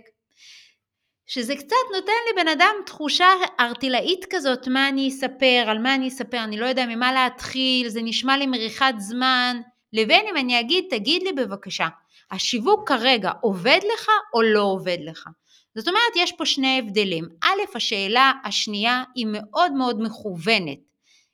שזה 1.27 1.57
קצת 1.57 1.77
נותן 1.95 2.13
לבן 2.33 2.49
אדם 2.49 2.75
תחושה 2.87 3.27
ארטילאית 3.61 4.25
כזאת, 4.31 4.69
מה 4.69 4.89
אני 4.89 5.09
אספר, 5.09 5.65
על 5.67 5.79
מה 5.79 5.95
אני 5.95 6.09
אספר, 6.09 6.45
אני 6.45 6.57
לא 6.57 6.67
יודע 6.67 6.87
ממה 6.87 7.13
להתחיל, 7.13 7.89
זה 7.89 8.03
נשמע 8.03 8.37
לי 8.37 8.47
מריחת 8.47 8.95
זמן, 8.99 9.61
לבין 9.93 10.27
אם 10.31 10.37
אני 10.37 10.61
אגיד, 10.61 10.85
תגיד 10.91 11.23
לי 11.23 11.33
בבקשה, 11.33 11.89
השיווק 12.31 12.89
כרגע 12.89 13.31
עובד 13.41 13.81
לך 13.95 14.09
או 14.35 14.43
לא 14.43 14.63
עובד 14.63 14.99
לך? 15.01 15.29
זאת 15.75 15.89
אומרת, 15.89 16.17
יש 16.17 16.33
פה 16.33 16.47
שני 16.47 16.79
הבדלים. 16.79 17.29
א', 17.45 17.77
השאלה 17.77 18.33
השנייה 18.45 19.03
היא 19.15 19.27
מאוד 19.31 19.73
מאוד 19.73 20.03
מכוונת. 20.03 20.79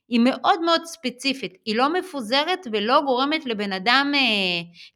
היא 0.08 0.20
מאוד 0.20 0.60
מאוד 0.60 0.84
ספציפית, 0.84 1.52
היא 1.64 1.76
לא 1.76 1.92
מפוזרת 1.92 2.66
ולא 2.72 3.00
גורמת 3.00 3.46
לבן 3.46 3.72
אדם 3.72 4.12
אה, 4.14 4.20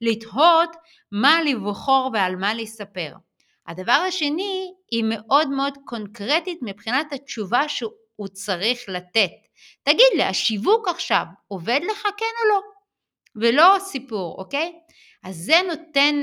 לתהות 0.00 0.76
מה 1.12 1.42
לבחור 1.42 2.10
ועל 2.12 2.36
מה 2.36 2.54
לספר. 2.54 3.12
הדבר 3.66 3.92
השני, 4.08 4.72
היא 4.90 5.04
מאוד 5.08 5.50
מאוד 5.50 5.78
קונקרטית 5.84 6.58
מבחינת 6.62 7.12
התשובה 7.12 7.68
שהוא 7.68 8.28
צריך 8.32 8.80
לתת. 8.88 9.30
תגיד 9.82 10.12
לי, 10.16 10.22
השיווק 10.22 10.88
עכשיו 10.88 11.24
עובד 11.48 11.80
לך 11.90 12.02
כן 12.02 12.34
או 12.42 12.48
לא? 12.48 12.60
ולא 13.36 13.76
סיפור, 13.78 14.38
אוקיי? 14.38 14.72
אז 15.24 15.36
זה 15.36 15.60
נותן, 15.68 16.22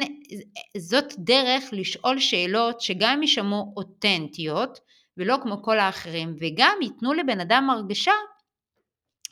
זאת 0.78 1.14
דרך 1.18 1.64
לשאול 1.72 2.20
שאלות 2.20 2.82
שגם 2.82 3.22
יישמעו 3.22 3.74
אותנטיות 3.78 4.80
ולא 5.18 5.36
כמו 5.44 5.64
כל 5.64 5.80
האחרים 5.80 6.36
וגם 6.40 6.78
ייתנו 6.82 7.14
לבן 7.14 7.40
אדם 7.40 7.70
הרגשה 7.70 8.12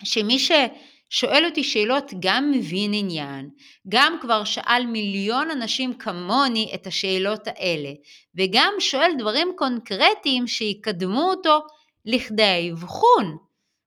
שמי 0.03 0.37
ששואל 0.39 1.45
אותי 1.45 1.63
שאלות 1.63 2.11
גם 2.19 2.51
מבין 2.51 2.91
עניין, 2.93 3.49
גם 3.89 4.17
כבר 4.21 4.43
שאל 4.43 4.85
מיליון 4.85 5.51
אנשים 5.51 5.93
כמוני 5.93 6.71
את 6.75 6.87
השאלות 6.87 7.47
האלה 7.47 7.89
וגם 8.35 8.73
שואל 8.79 9.11
דברים 9.17 9.47
קונקרטיים 9.55 10.47
שיקדמו 10.47 11.21
אותו 11.21 11.59
לכדי 12.05 12.43
האבחון, 12.43 13.37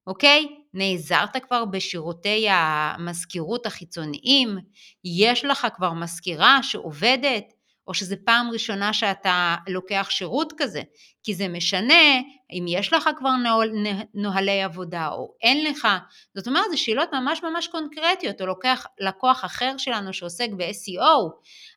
אוקיי? 0.06 0.47
נעזרת 0.76 1.37
כבר 1.45 1.64
בשירותי 1.64 2.47
המזכירות 2.50 3.66
החיצוניים? 3.66 4.59
יש 5.04 5.45
לך 5.45 5.66
כבר 5.75 5.92
מזכירה 5.92 6.62
שעובדת? 6.62 7.45
או 7.88 7.95
שזו 7.95 8.16
פעם 8.25 8.50
ראשונה 8.50 8.92
שאתה 8.92 9.56
לוקח 9.68 10.06
שירות 10.11 10.52
כזה? 10.56 10.83
כי 11.23 11.35
זה 11.35 11.49
משנה 11.49 12.21
אם 12.52 12.64
יש 12.68 12.92
לך 12.92 13.11
כבר 13.18 13.37
נוהל, 13.37 13.71
נוהלי 14.14 14.62
עבודה 14.62 15.09
או 15.09 15.35
אין 15.42 15.64
לך. 15.64 15.88
זאת 16.35 16.47
אומרת, 16.47 16.64
זה 16.71 16.76
שאלות 16.76 17.09
ממש 17.12 17.42
ממש 17.42 17.68
קונקרטיות, 17.68 18.40
או 18.40 18.47
לוקח 18.47 18.87
לקוח 19.00 19.45
אחר 19.45 19.75
שלנו 19.78 20.12
שעוסק 20.12 20.49
ב-SEO, 20.56 21.30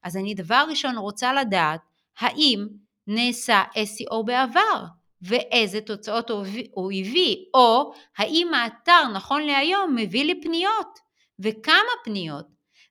אז 0.03 0.18
אני 0.18 0.34
דבר 0.34 0.65
ראשון 0.70 0.98
רוצה 0.98 1.34
לדעת 1.34 1.82
האם 2.20 2.68
נעשה 3.08 3.63
SEO 3.75 4.24
בעבר. 4.25 4.99
ואיזה 5.22 5.82
תוצאות 5.82 6.30
הוא 6.72 6.92
הביא, 6.92 7.36
או 7.54 7.94
האם 8.18 8.54
האתר 8.54 9.08
נכון 9.14 9.42
להיום 9.42 9.96
מביא 9.96 10.24
לי 10.24 10.42
פניות, 10.42 11.00
וכמה 11.40 11.92
פניות. 12.04 12.46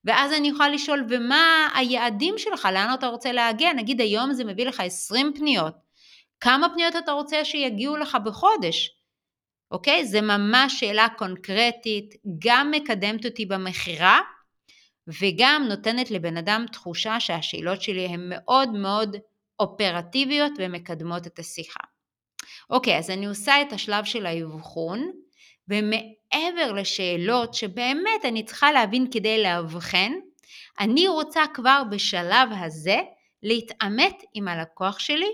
ואז 0.05 0.33
אני 0.33 0.49
יכולה 0.49 0.69
לשאול, 0.69 1.07
ומה 1.11 1.69
היעדים 1.75 2.35
שלך, 2.39 2.69
לאן 2.73 2.95
אתה 2.95 3.07
רוצה 3.07 3.33
להגיע? 3.33 3.73
נגיד 3.73 4.01
היום 4.01 4.33
זה 4.33 4.45
מביא 4.45 4.67
לך 4.67 4.81
20 4.81 5.33
פניות. 5.35 5.75
כמה 6.41 6.69
פניות 6.75 6.97
אתה 6.97 7.13
רוצה 7.13 7.45
שיגיעו 7.45 7.97
לך 7.97 8.17
בחודש? 8.25 8.91
אוקיי? 9.71 10.07
זה 10.07 10.21
ממש 10.21 10.81
שאלה 10.81 11.07
קונקרטית, 11.19 12.15
גם 12.39 12.71
מקדמת 12.71 13.27
אותי 13.27 13.47
במכירה, 13.47 14.21
וגם 15.21 15.65
נותנת 15.69 16.11
לבן 16.11 16.37
אדם 16.37 16.67
תחושה 16.73 17.21
שהשאלות 17.21 17.83
שלי 17.83 18.07
הן 18.07 18.21
מאוד 18.29 18.69
מאוד 18.73 19.17
אופרטיביות 19.61 20.53
ומקדמות 20.59 21.27
את 21.27 21.39
השיחה. 21.39 21.81
אוקיי, 22.71 22.99
אז 22.99 23.11
אני 23.11 23.27
עושה 23.27 23.63
את 23.63 23.73
השלב 23.73 24.05
של 24.05 24.27
האבחון, 24.27 25.13
ומעבר 25.69 26.73
לשאלות 26.73 27.55
שבאמת 27.55 28.25
אני 28.25 28.45
צריכה 28.45 28.73
להבין 28.73 29.11
כדי 29.11 29.43
לאבחן, 29.43 30.13
אני 30.81 31.09
רוצה 31.09 31.43
כבר 31.55 31.83
בשלב 31.91 32.49
הזה 32.61 32.97
להתעמת 33.43 34.23
עם 34.35 34.49
הלקוח 34.49 34.99
שלי 34.99 35.31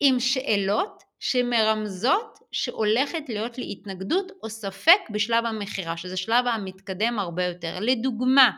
עם 0.00 0.20
שאלות 0.20 1.02
שמרמזות 1.20 2.38
שהולכת 2.52 3.22
להיות 3.28 3.58
לי 3.58 3.72
התנגדות 3.72 4.32
או 4.42 4.50
ספק 4.50 5.00
בשלב 5.10 5.46
המכירה, 5.46 5.96
שזה 5.96 6.16
שלב 6.16 6.46
המתקדם 6.46 7.18
הרבה 7.18 7.44
יותר. 7.44 7.78
לדוגמה, 7.80 8.50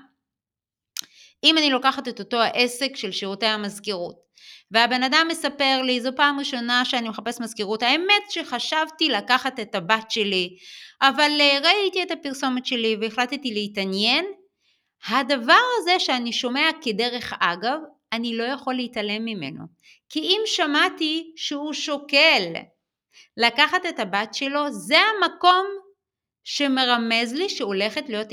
אם 1.44 1.59
אני 1.59 1.70
לוקחת 1.70 2.09
את 2.09 2.20
אותו 2.20 2.37
העסק 2.37 2.97
של 2.97 3.12
שירותי 3.12 3.47
המזכירות, 3.47 4.29
והבן 4.70 5.02
אדם 5.02 5.26
מספר 5.30 5.82
לי, 5.82 6.00
זו 6.00 6.10
פעם 6.16 6.38
ראשונה 6.38 6.84
שאני 6.84 7.08
מחפש 7.08 7.40
מזכירות, 7.40 7.82
האמת 7.82 8.30
שחשבתי 8.30 9.08
לקחת 9.08 9.60
את 9.60 9.74
הבת 9.74 10.10
שלי, 10.10 10.56
אבל 11.02 11.30
אה, 11.40 11.58
ראיתי 11.62 12.02
את 12.02 12.10
הפרסומת 12.10 12.66
שלי 12.66 12.96
והחלטתי 13.00 13.54
להתעניין. 13.54 14.24
הדבר 15.08 15.60
הזה 15.78 15.98
שאני 15.98 16.32
שומע 16.32 16.70
כדרך 16.82 17.32
אגב, 17.40 17.78
אני 18.12 18.36
לא 18.36 18.44
יכול 18.44 18.74
להתעלם 18.74 19.24
ממנו. 19.24 19.64
כי 20.08 20.20
אם 20.20 20.40
שמעתי 20.46 21.32
שהוא 21.36 21.72
שוקל 21.72 22.42
לקחת 23.36 23.86
את 23.88 23.98
הבת 23.98 24.34
שלו, 24.34 24.72
זה 24.72 24.98
המקום 24.98 25.66
שמרמז 26.44 27.32
לי 27.32 27.48
שהולכת 27.48 28.08
להיות 28.08 28.28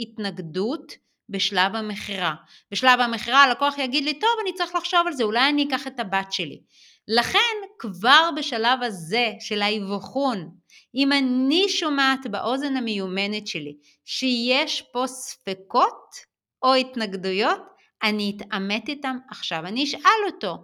התנגדות 0.00 0.92
בשלב 1.28 1.76
המכירה. 1.76 2.34
בשלב 2.72 3.00
המכירה 3.00 3.42
הלקוח 3.42 3.78
יגיד 3.78 4.04
לי, 4.04 4.18
טוב, 4.18 4.30
אני 4.42 4.54
צריך 4.54 4.74
לחשוב 4.74 5.00
על 5.06 5.12
זה, 5.12 5.24
אולי 5.24 5.48
אני 5.48 5.68
אקח 5.68 5.86
את 5.86 6.00
הבת 6.00 6.32
שלי. 6.32 6.60
לכן, 7.08 7.56
כבר 7.78 8.30
בשלב 8.36 8.82
הזה 8.82 9.32
של 9.40 9.62
האבחון, 9.62 10.50
אם 10.94 11.12
אני 11.12 11.68
שומעת 11.68 12.26
באוזן 12.26 12.76
המיומנת 12.76 13.46
שלי 13.46 13.76
שיש 14.04 14.82
פה 14.92 15.06
ספקות 15.06 16.14
או 16.62 16.74
התנגדויות, 16.74 17.60
אני 18.02 18.36
אתעמת 18.36 18.88
איתם 18.88 19.16
עכשיו. 19.30 19.66
אני 19.66 19.84
אשאל 19.84 20.20
אותו, 20.26 20.56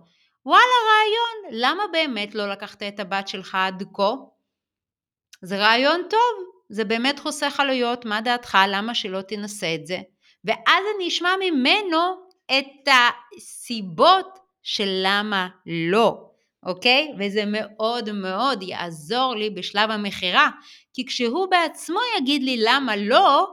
וואלה 0.46 0.62
רעיון, 0.90 1.60
למה 1.62 1.82
באמת 1.92 2.34
לא 2.34 2.50
לקחת 2.50 2.82
את 2.82 3.00
הבת 3.00 3.28
שלך 3.28 3.54
עד 3.54 3.82
כה? 3.94 4.12
זה 5.42 5.58
רעיון 5.58 6.02
טוב, 6.10 6.54
זה 6.68 6.84
באמת 6.84 7.18
חוסך 7.18 7.60
עלויות, 7.60 8.04
מה 8.04 8.20
דעתך, 8.20 8.58
למה 8.68 8.94
שלא 8.94 9.20
תנסה 9.22 9.74
את 9.74 9.86
זה? 9.86 9.98
ואז 10.44 10.84
אני 10.96 11.08
אשמע 11.08 11.34
ממנו 11.40 11.98
את 12.58 12.88
הסיבות 13.36 14.38
של 14.62 14.88
למה 15.02 15.48
לא, 15.66 16.30
אוקיי? 16.62 17.12
וזה 17.18 17.44
מאוד 17.46 18.12
מאוד 18.12 18.62
יעזור 18.62 19.34
לי 19.36 19.50
בשלב 19.50 19.90
המכירה, 19.90 20.50
כי 20.94 21.06
כשהוא 21.06 21.46
בעצמו 21.50 21.98
יגיד 22.18 22.42
לי 22.42 22.56
למה 22.64 22.96
לא, 22.96 23.46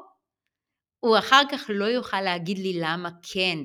הוא 1.00 1.18
אחר 1.18 1.42
כך 1.52 1.66
לא 1.70 1.86
יוכל 1.86 2.22
להגיד 2.22 2.58
לי 2.58 2.80
למה 2.80 3.10
כן. 3.34 3.58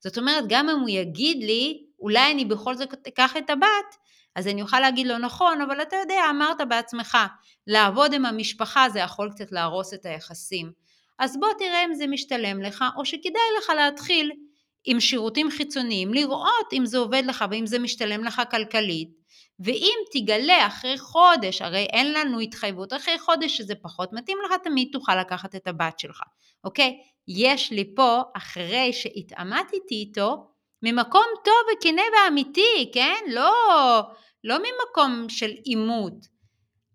זאת 0.00 0.18
אומרת, 0.18 0.44
גם 0.48 0.68
אם 0.68 0.80
הוא 0.80 0.88
יגיד 0.88 1.36
לי, 1.42 1.84
אולי 1.98 2.32
אני 2.32 2.44
בכל 2.44 2.74
זאת 2.74 3.08
אקח 3.08 3.36
את 3.36 3.50
הבת, 3.50 3.96
אז 4.36 4.48
אני 4.48 4.62
אוכל 4.62 4.80
להגיד 4.80 5.06
לו, 5.06 5.18
נכון, 5.18 5.60
אבל 5.60 5.82
אתה 5.82 5.96
יודע, 5.96 6.22
אמרת 6.30 6.56
בעצמך, 6.68 7.18
לעבוד 7.66 8.12
עם 8.12 8.26
המשפחה 8.26 8.86
זה 8.88 8.98
יכול 8.98 9.30
קצת 9.30 9.52
להרוס 9.52 9.94
את 9.94 10.06
היחסים. 10.06 10.83
אז 11.18 11.40
בוא 11.40 11.48
תראה 11.58 11.84
אם 11.84 11.94
זה 11.94 12.06
משתלם 12.06 12.62
לך, 12.62 12.84
או 12.96 13.04
שכדאי 13.04 13.42
לך 13.58 13.70
להתחיל 13.76 14.32
עם 14.84 15.00
שירותים 15.00 15.50
חיצוניים, 15.50 16.14
לראות 16.14 16.72
אם 16.72 16.86
זה 16.86 16.98
עובד 16.98 17.22
לך 17.26 17.44
ואם 17.50 17.66
זה 17.66 17.78
משתלם 17.78 18.24
לך 18.24 18.42
כלכלית, 18.50 19.08
ואם 19.60 19.94
תגלה 20.12 20.66
אחרי 20.66 20.98
חודש, 20.98 21.62
הרי 21.62 21.82
אין 21.92 22.12
לנו 22.12 22.40
התחייבות, 22.40 22.92
אחרי 22.92 23.18
חודש 23.18 23.56
שזה 23.56 23.74
פחות 23.74 24.12
מתאים 24.12 24.38
לך, 24.44 24.52
תמיד 24.64 24.88
תוכל 24.92 25.20
לקחת 25.20 25.54
את 25.54 25.66
הבת 25.66 25.98
שלך, 25.98 26.20
אוקיי? 26.64 26.98
יש 27.28 27.72
לי 27.72 27.94
פה, 27.96 28.20
אחרי 28.36 28.92
שהתעמתתי 28.92 29.94
איתו, 29.94 30.46
ממקום 30.82 31.26
טוב 31.44 31.54
וכנה 31.72 32.02
ואמיתי, 32.12 32.90
כן? 32.94 33.24
לא, 33.28 33.52
לא 34.44 34.56
ממקום 34.58 35.28
של 35.28 35.50
עימות. 35.64 36.33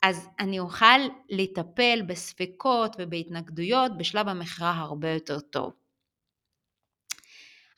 אז 0.02 0.30
אני 0.40 0.60
אוכל 0.60 1.00
לטפל 1.30 2.02
בספקות 2.08 2.96
ובהתנגדויות 3.00 3.98
בשלב 3.98 4.28
המכירה 4.28 4.72
הרבה 4.72 5.10
יותר 5.10 5.40
טוב. 5.40 5.74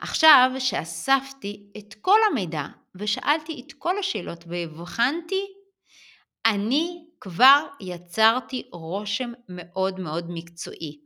עכשיו 0.02 0.52
שאספתי 0.60 1.64
את 1.78 1.94
כל 2.02 2.18
המידע 2.32 2.66
ושאלתי 2.96 3.64
את 3.66 3.74
כל 3.74 4.00
השאלות 4.00 4.44
והבחנתי, 4.48 5.46
אני 6.46 7.06
כבר 7.22 7.66
יצרתי 7.80 8.64
רושם 8.72 9.32
מאוד 9.50 10.00
מאוד 10.00 10.26
מקצועי, 10.30 11.00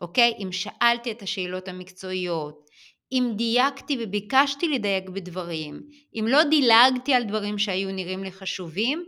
אוקיי? 0.00 0.34
אם 0.38 0.52
שאלתי 0.52 1.10
את 1.10 1.22
השאלות 1.22 1.68
המקצועיות, 1.68 2.70
אם 3.12 3.32
דייקתי 3.36 3.98
וביקשתי 4.00 4.68
לדייק 4.68 5.08
בדברים, 5.08 5.82
אם 6.14 6.24
לא 6.28 6.44
דילגתי 6.44 7.14
על 7.14 7.24
דברים 7.24 7.58
שהיו 7.58 7.92
נראים 7.92 8.24
לי 8.24 8.32
חשובים, 8.32 9.04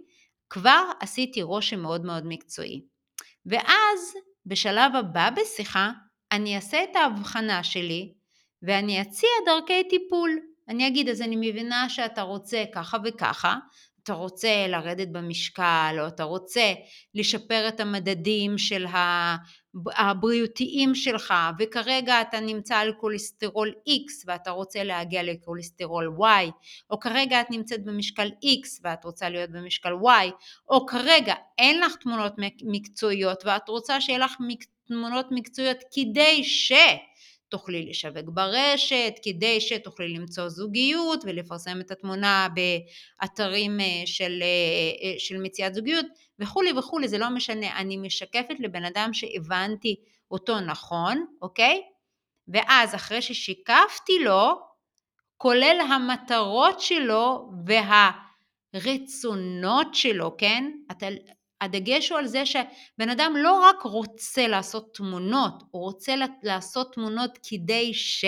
כבר 0.51 0.85
עשיתי 1.01 1.43
רושם 1.43 1.81
מאוד 1.81 2.05
מאוד 2.05 2.23
מקצועי. 2.27 2.83
ואז 3.47 4.15
בשלב 4.47 4.97
הבא 4.97 5.31
בשיחה 5.31 5.91
אני 6.33 6.57
אעשה 6.57 6.85
את 6.85 6.97
ההבחנה 6.97 7.65
שלי 7.65 8.13
ואני 8.63 9.03
אציע 9.03 9.29
דרכי 9.47 9.89
טיפול. 9.89 10.39
אני 10.69 10.87
אגיד, 10.87 11.09
אז 11.09 11.23
אני 11.23 11.37
מבינה 11.37 11.89
שאתה 11.89 12.23
רוצה 12.23 12.65
ככה 12.75 12.99
וככה, 13.05 13.57
אתה 14.03 14.13
רוצה 14.13 14.67
לרדת 14.69 15.09
במשקל, 15.09 15.97
או 16.01 16.07
אתה 16.07 16.23
רוצה 16.23 16.73
לשפר 17.15 17.69
את 17.69 17.81
המדדים 17.81 18.59
של 18.59 18.87
הבריאותיים 19.97 20.95
שלך, 20.95 21.35
וכרגע 21.59 22.21
אתה 22.21 22.41
נמצא 22.41 22.77
על 22.77 22.93
כולסטרול 22.93 23.73
X 23.89 24.25
ואתה 24.27 24.51
רוצה 24.51 24.85
להגיע 24.85 25.23
לכולסטרול 25.23 26.17
Y, 26.19 26.51
או 26.91 27.01
כרגע 27.01 27.41
את 27.41 27.51
נמצאת 27.51 27.85
במשקל 27.85 28.29
X 28.29 28.81
ואת 28.83 29.05
רוצה 29.05 29.29
להיות 29.29 29.51
במשקל 29.51 29.93
Y, 29.93 30.31
או 30.69 30.87
כרגע 30.87 31.35
אין 31.59 31.81
לך 31.81 31.95
תמונות 31.97 32.33
מקצועיות 32.63 33.43
ואת 33.47 33.69
רוצה 33.69 34.01
שיהיה 34.01 34.19
לך 34.19 34.37
תמונות 34.85 35.27
מקצועיות 35.31 35.79
כדי 35.95 36.45
ש... 36.45 36.73
תוכלי 37.51 37.87
לשווק 37.87 38.25
ברשת, 38.27 39.15
כדי 39.23 39.61
שתוכלי 39.61 40.09
למצוא 40.09 40.49
זוגיות 40.49 41.21
ולפרסם 41.25 41.81
את 41.81 41.91
התמונה 41.91 42.49
באתרים 42.55 43.81
אה, 43.81 44.03
של, 44.07 44.43
אה, 44.43 45.09
אה, 45.09 45.15
של 45.19 45.39
מציאת 45.39 45.75
זוגיות 45.75 46.07
וכולי 46.39 46.73
וכולי, 46.73 47.09
זה 47.09 47.19
לא 47.19 47.31
משנה, 47.31 47.77
אני 47.79 47.97
משקפת 47.97 48.55
לבן 48.59 48.85
אדם 48.85 49.11
שהבנתי 49.13 49.97
אותו 50.31 50.61
נכון, 50.61 51.27
אוקיי? 51.43 51.83
ואז 52.49 52.95
אחרי 52.95 53.23
ששיקפתי 53.23 54.19
לו, 54.25 54.71
כולל 55.37 55.81
המטרות 55.91 56.81
שלו 56.81 57.51
והרצונות 58.75 59.95
שלו, 59.95 60.37
כן? 60.39 60.71
אתה, 60.91 61.07
הדגש 61.61 62.11
הוא 62.11 62.19
על 62.19 62.27
זה 62.27 62.47
שבן 62.47 63.09
אדם 63.11 63.35
לא 63.37 63.61
רק 63.63 63.83
רוצה 63.83 64.49
לעשות 64.49 64.95
תמונות, 64.95 65.63
הוא 65.71 65.83
רוצה 65.83 66.15
לעשות 66.43 66.95
תמונות 66.95 67.39
כדי 67.49 67.95
ש... 67.95 68.25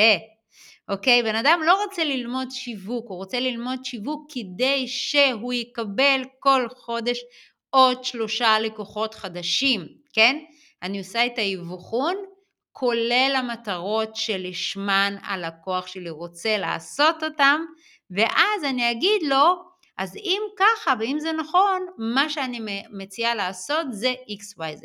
אוקיי? 0.89 1.23
בן 1.23 1.35
אדם 1.35 1.61
לא 1.67 1.85
רוצה 1.85 2.05
ללמוד 2.05 2.51
שיווק, 2.51 3.09
הוא 3.09 3.17
רוצה 3.17 3.41
ללמוד 3.41 3.85
שיווק 3.85 4.33
כדי 4.33 4.89
שהוא 4.89 5.53
יקבל 5.53 6.23
כל 6.39 6.67
חודש 6.77 7.19
עוד 7.71 8.05
שלושה 8.05 8.59
לקוחות 8.59 9.15
חדשים, 9.15 9.89
כן? 10.12 10.39
אני 10.83 10.99
עושה 10.99 11.27
את 11.27 11.39
האבחון 11.39 12.15
כולל 12.73 13.33
המטרות 13.37 14.17
שלשמן 14.17 15.17
הלקוח 15.23 15.87
שלי 15.87 16.11
רוצה 16.11 16.59
לעשות 16.59 17.23
אותם, 17.23 17.61
ואז 18.11 18.65
אני 18.65 18.91
אגיד 18.91 19.23
לו, 19.23 19.72
אז 19.99 20.17
אם 20.17 20.43
ככה 20.59 20.95
ואם 20.99 21.17
זה 21.21 21.33
נכון, 21.33 21.87
מה 21.99 22.28
שאני 22.28 22.83
מציעה 22.91 23.35
לעשות 23.35 23.87
זה 23.91 24.15
XYZ. 24.28 24.85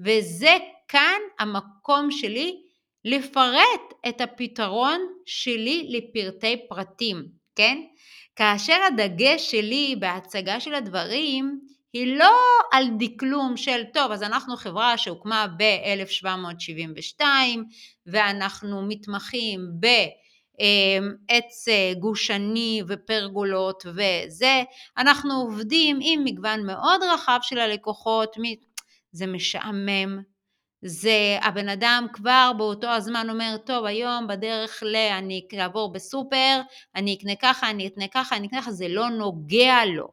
וזה 0.00 0.56
כאן 0.88 1.20
המקום 1.38 2.10
שלי 2.10 2.62
לפרט 3.04 3.94
את 4.08 4.20
הפתרון 4.20 5.00
שלי 5.26 5.86
לפרטי 5.90 6.56
פרטים, 6.68 7.26
כן? 7.56 7.78
כאשר 8.36 8.78
הדגש 8.86 9.50
שלי 9.50 9.96
בהצגה 9.98 10.60
של 10.60 10.74
הדברים 10.74 11.60
היא 11.92 12.16
לא 12.16 12.36
על 12.72 12.86
דקלום 12.98 13.56
של 13.56 13.82
טוב 13.94 14.12
אז 14.12 14.22
אנחנו 14.22 14.56
חברה 14.56 14.98
שהוקמה 14.98 15.46
ב-1772 15.58 17.22
ואנחנו 18.06 18.82
מתמחים 18.88 19.60
ב... 19.80 19.86
אמ, 20.60 21.14
עץ 21.28 21.68
אה, 21.68 21.92
גושני 21.98 22.82
ופרגולות 22.88 23.86
וזה, 23.86 24.62
אנחנו 24.98 25.34
עובדים 25.34 25.98
עם 26.02 26.24
מגוון 26.24 26.66
מאוד 26.66 27.00
רחב 27.14 27.38
של 27.42 27.58
הלקוחות, 27.58 28.36
זה 29.12 29.26
משעמם, 29.26 30.22
זה 30.82 31.38
הבן 31.42 31.68
אדם 31.68 32.06
כבר 32.12 32.52
באותו 32.58 32.88
הזמן 32.88 33.26
אומר, 33.30 33.56
טוב 33.66 33.84
היום 33.84 34.26
בדרך 34.26 34.82
ל... 34.82 34.96
אני 34.96 35.46
אעבור 35.60 35.92
בסופר, 35.92 36.60
אני 36.96 37.14
אקנה 37.14 37.36
ככה, 37.42 37.70
אני 37.70 37.86
אקנה 37.86 38.08
ככה, 38.08 38.36
אני 38.36 38.46
אקנה 38.46 38.62
ככה, 38.62 38.72
זה 38.72 38.88
לא 38.88 39.08
נוגע 39.08 39.84
לו. 39.84 40.08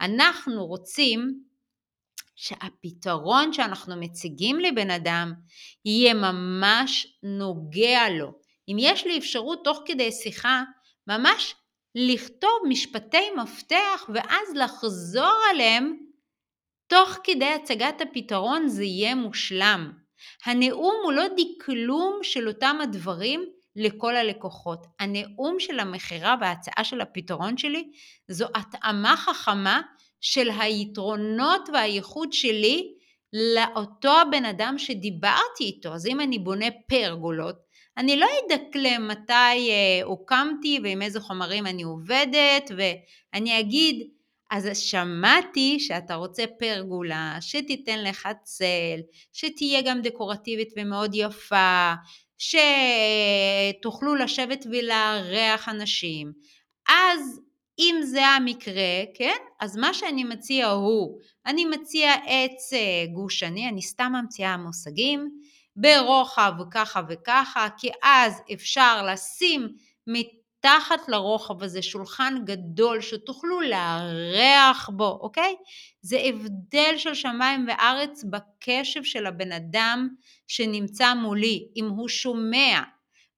אנחנו 0.00 0.66
רוצים 0.66 1.44
שהפתרון 2.36 3.52
שאנחנו 3.52 3.96
מציגים 3.96 4.60
לבן 4.60 4.90
אדם 4.90 5.32
יהיה 5.84 6.14
ממש 6.14 7.06
נוגע 7.22 8.08
לו. 8.10 8.39
אם 8.70 8.76
יש 8.78 9.06
לי 9.06 9.18
אפשרות 9.18 9.64
תוך 9.64 9.82
כדי 9.86 10.12
שיחה 10.12 10.62
ממש 11.06 11.54
לכתוב 11.94 12.50
משפטי 12.68 13.30
מפתח 13.36 14.10
ואז 14.14 14.54
לחזור 14.54 15.38
עליהם 15.50 15.96
תוך 16.86 17.18
כדי 17.24 17.44
הצגת 17.44 18.00
הפתרון 18.00 18.68
זה 18.68 18.84
יהיה 18.84 19.14
מושלם. 19.14 19.92
הנאום 20.44 20.94
הוא 21.04 21.12
לא 21.12 21.24
דקלום 21.36 22.18
של 22.22 22.48
אותם 22.48 22.78
הדברים 22.82 23.44
לכל 23.76 24.16
הלקוחות. 24.16 24.86
הנאום 25.00 25.60
של 25.60 25.80
המכירה 25.80 26.34
וההצעה 26.40 26.84
של 26.84 27.00
הפתרון 27.00 27.56
שלי 27.56 27.90
זו 28.28 28.46
התאמה 28.54 29.16
חכמה 29.16 29.80
של 30.20 30.48
היתרונות 30.60 31.68
והייחוד 31.72 32.32
שלי 32.32 32.94
לאותו 33.32 34.20
הבן 34.20 34.44
אדם 34.44 34.74
שדיברתי 34.78 35.64
איתו. 35.64 35.94
אז 35.94 36.06
אם 36.06 36.20
אני 36.20 36.38
בונה 36.38 36.66
פרגולות, 36.88 37.56
אני 37.96 38.16
לא 38.16 38.26
אדקלם 38.46 39.08
מתי 39.08 39.70
אה, 39.70 40.00
הוקמתי 40.04 40.80
ועם 40.82 41.02
איזה 41.02 41.20
חומרים 41.20 41.66
אני 41.66 41.82
עובדת 41.82 42.70
ואני 42.76 43.60
אגיד 43.60 44.10
אז 44.50 44.78
שמעתי 44.78 45.80
שאתה 45.80 46.14
רוצה 46.14 46.44
פרגולה 46.58 47.36
שתיתן 47.40 48.04
לך 48.04 48.28
צל, 48.42 49.00
שתהיה 49.32 49.82
גם 49.82 50.02
דקורטיבית 50.02 50.68
ומאוד 50.76 51.10
יפה, 51.14 51.92
שתוכלו 52.38 54.14
לשבת 54.14 54.66
ולארח 54.70 55.68
אנשים. 55.68 56.32
אז 56.88 57.40
אם 57.78 57.94
זה 58.02 58.26
המקרה, 58.26 59.02
כן, 59.14 59.36
אז 59.60 59.76
מה 59.76 59.94
שאני 59.94 60.24
מציע 60.24 60.66
הוא, 60.66 61.18
אני 61.46 61.64
מציע 61.64 62.14
עץ 62.14 62.72
אה, 62.72 63.06
גושני, 63.12 63.68
אני 63.68 63.82
סתם 63.82 64.12
ממציאה 64.22 64.56
מושגים, 64.56 65.30
ברוחב 65.80 66.52
ככה 66.70 67.00
וככה, 67.08 67.68
כי 67.78 67.90
אז 68.02 68.42
אפשר 68.52 69.06
לשים 69.06 69.68
מתחת 70.06 71.08
לרוחב 71.08 71.62
הזה 71.62 71.82
שולחן 71.82 72.34
גדול 72.44 73.00
שתוכלו 73.00 73.60
לארח 73.60 74.90
בו, 74.92 75.18
אוקיי? 75.20 75.54
זה 76.02 76.18
הבדל 76.24 76.94
של 76.96 77.14
שמיים 77.14 77.66
וארץ 77.68 78.24
בקשב 78.24 79.04
של 79.04 79.26
הבן 79.26 79.52
אדם 79.52 80.08
שנמצא 80.48 81.14
מולי, 81.14 81.68
אם 81.76 81.88
הוא 81.88 82.08
שומע 82.08 82.80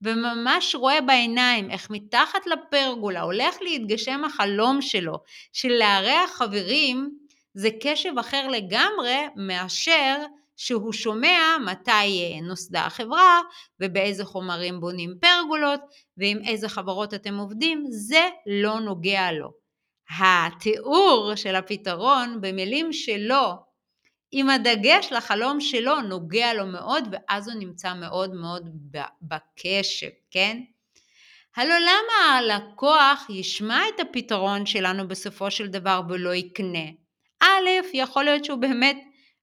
וממש 0.02 0.74
רואה 0.74 1.00
בעיניים 1.00 1.70
איך 1.70 1.90
מתחת 1.90 2.46
לפרגולה 2.46 3.20
הולך 3.20 3.54
להתגשם 3.60 4.24
החלום 4.24 4.82
שלו 4.82 5.18
של 5.52 5.72
לארח 5.72 6.30
חברים, 6.30 7.10
זה 7.54 7.68
קשב 7.80 8.18
אחר 8.18 8.48
לגמרי 8.48 9.18
מאשר 9.36 10.16
שהוא 10.56 10.92
שומע 10.92 11.56
מתי 11.66 11.90
אה, 11.90 12.40
נוסדה 12.42 12.86
החברה 12.86 13.40
ובאיזה 13.80 14.24
חומרים 14.24 14.80
בונים 14.80 15.14
פרגולות 15.20 15.80
ועם 16.16 16.38
איזה 16.46 16.68
חברות 16.68 17.14
אתם 17.14 17.38
עובדים, 17.38 17.84
זה 17.90 18.28
לא 18.46 18.80
נוגע 18.80 19.32
לו. 19.32 19.62
התיאור 20.20 21.34
של 21.34 21.54
הפתרון 21.54 22.40
במילים 22.40 22.92
שלו 22.92 23.72
עם 24.32 24.50
הדגש 24.50 25.12
לחלום 25.12 25.60
שלו, 25.60 26.00
נוגע 26.00 26.54
לו 26.54 26.66
מאוד, 26.66 27.04
ואז 27.12 27.48
הוא 27.48 27.58
נמצא 27.58 27.94
מאוד 27.94 28.34
מאוד 28.34 28.70
בקשב, 29.22 30.08
כן? 30.30 30.58
הלו 31.56 31.74
למה 31.74 32.38
הלקוח 32.38 33.26
ישמע 33.28 33.80
את 33.94 34.00
הפתרון 34.00 34.66
שלנו 34.66 35.08
בסופו 35.08 35.50
של 35.50 35.66
דבר 35.66 36.00
ולא 36.08 36.34
יקנה? 36.34 36.88
א', 37.42 37.68
יכול 37.94 38.24
להיות 38.24 38.44
שהוא 38.44 38.58
באמת 38.58 38.96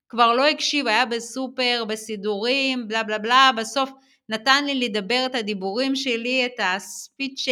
כבר 0.09 0.33
לא 0.33 0.47
הקשיב, 0.47 0.87
היה 0.87 1.05
בסופר, 1.05 1.83
בסידורים, 1.87 2.87
בלה 2.87 3.03
בלה 3.03 3.17
בלה, 3.17 3.51
בסוף 3.57 3.89
נתן 4.29 4.65
לי 4.65 4.75
לדבר 4.75 5.23
את 5.25 5.35
הדיבורים 5.35 5.95
שלי, 5.95 6.45
את 6.45 6.59
הספיץ' 6.59 7.45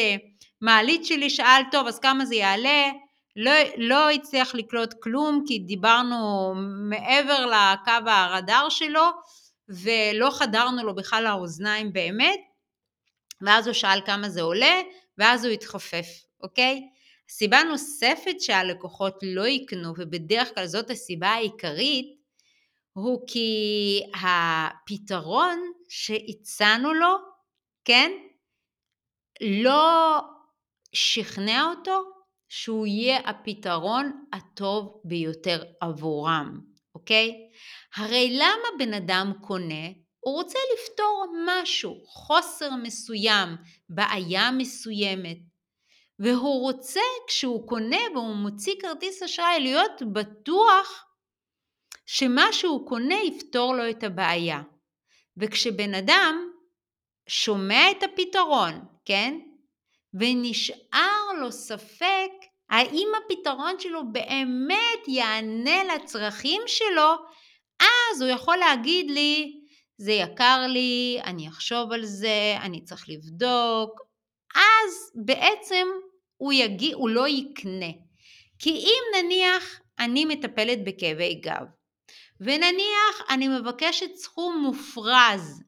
מעלית 0.62 1.06
שלי, 1.06 1.30
שאל, 1.30 1.62
טוב, 1.72 1.88
אז 1.88 2.00
כמה 2.00 2.26
זה 2.26 2.36
יעלה? 2.36 2.90
לא, 3.36 3.52
לא 3.78 4.10
הצליח 4.10 4.56
לקלוט 4.56 4.94
כלום, 5.04 5.44
כי 5.48 5.60
דיברנו 5.60 6.54
מעבר 6.90 7.46
לקו 7.46 8.10
הרדאר 8.10 8.70
שלו, 8.70 9.04
ולא 9.70 10.30
חדרנו 10.32 10.84
לו 10.84 10.96
בכלל 10.96 11.24
לאוזניים 11.24 11.94
באמת, 11.94 12.40
ואז 13.42 13.68
הוא 13.68 13.74
שאל 13.74 14.02
כמה 14.06 14.30
זה 14.30 14.42
עולה, 14.42 14.82
ואז 15.18 15.46
הוא 15.46 15.54
התחופף, 15.54 16.08
אוקיי? 16.42 16.82
סיבה 17.30 17.64
נוספת 17.64 18.40
שהלקוחות 18.40 19.20
לא 19.24 19.48
יקנו, 19.48 19.94
ובדרך 19.98 20.56
כלל 20.56 20.66
זאת 20.66 20.90
הסיבה 20.90 21.28
העיקרית, 21.28 22.17
הוא 22.98 23.28
כי 23.28 24.02
הפתרון 24.14 25.72
שהצענו 25.90 26.94
לו, 26.94 27.18
כן, 27.86 28.12
לא 29.42 30.20
שכנע 30.94 31.64
אותו 31.64 32.02
שהוא 32.50 32.88
יהיה 32.88 33.18
הפתרון 33.18 34.28
הטוב 34.34 35.02
ביותר 35.06 35.64
עבורם, 35.82 36.60
אוקיי? 36.96 37.32
הרי 37.96 38.38
למה 38.38 38.68
בן 38.80 38.94
אדם 38.94 39.34
קונה? 39.42 39.88
הוא 40.20 40.36
רוצה 40.36 40.60
לפתור 40.74 41.26
משהו, 41.46 41.96
חוסר 42.06 42.70
מסוים, 42.84 43.50
בעיה 43.90 44.52
מסוימת, 44.52 45.38
והוא 46.20 46.62
רוצה 46.62 47.02
כשהוא 47.28 47.68
קונה 47.68 48.02
והוא 48.14 48.36
מוציא 48.36 48.74
כרטיס 48.82 49.24
אשראי 49.24 49.60
להיות 49.60 50.02
בטוח 50.14 51.07
שמה 52.10 52.54
שהוא 52.54 52.88
קונה 52.88 53.16
יפתור 53.24 53.76
לו 53.76 53.90
את 53.90 54.04
הבעיה. 54.04 54.62
וכשבן 55.38 55.94
אדם 55.94 56.50
שומע 57.30 57.92
את 57.92 58.04
הפתרון, 58.04 58.86
כן? 59.06 59.40
ונשאר 60.14 61.34
לו 61.42 61.52
ספק 61.52 62.32
האם 62.70 63.08
הפתרון 63.18 63.80
שלו 63.80 64.02
באמת 64.12 65.08
יענה 65.08 65.84
לצרכים 65.84 66.62
שלו, 66.68 67.14
אז 67.80 68.22
הוא 68.22 68.30
יכול 68.30 68.58
להגיד 68.58 69.12
לי, 69.12 69.62
זה 69.98 70.12
יקר 70.12 70.66
לי, 70.70 71.20
אני 71.24 71.48
אחשוב 71.48 71.92
על 71.92 72.06
זה, 72.06 72.58
אני 72.62 72.84
צריך 72.84 73.10
לבדוק, 73.10 74.02
אז 74.56 75.12
בעצם 75.26 75.88
הוא, 76.38 76.54
יגיע, 76.54 76.96
הוא 76.96 77.10
לא 77.10 77.28
יקנה. 77.28 77.92
כי 78.60 78.70
אם 78.70 79.24
נניח 79.24 79.80
אני 80.00 80.26
מטפלת 80.26 80.84
בכאבי 80.84 81.36
גב, 81.36 81.66
ונניח 82.42 83.22
אני 83.30 83.48
מבקשת 83.48 84.16
סכום 84.16 84.62
מופרז, 84.64 85.64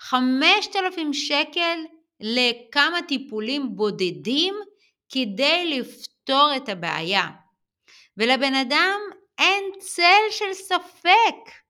5,000 0.00 1.12
שקל 1.12 1.78
לכמה 2.20 3.02
טיפולים 3.08 3.76
בודדים 3.76 4.54
כדי 5.12 5.78
לפתור 5.78 6.50
את 6.56 6.68
הבעיה. 6.68 7.26
ולבן 8.16 8.54
אדם 8.54 9.00
אין 9.38 9.64
צל 9.78 10.22
של 10.30 10.52
ספק 10.52 11.64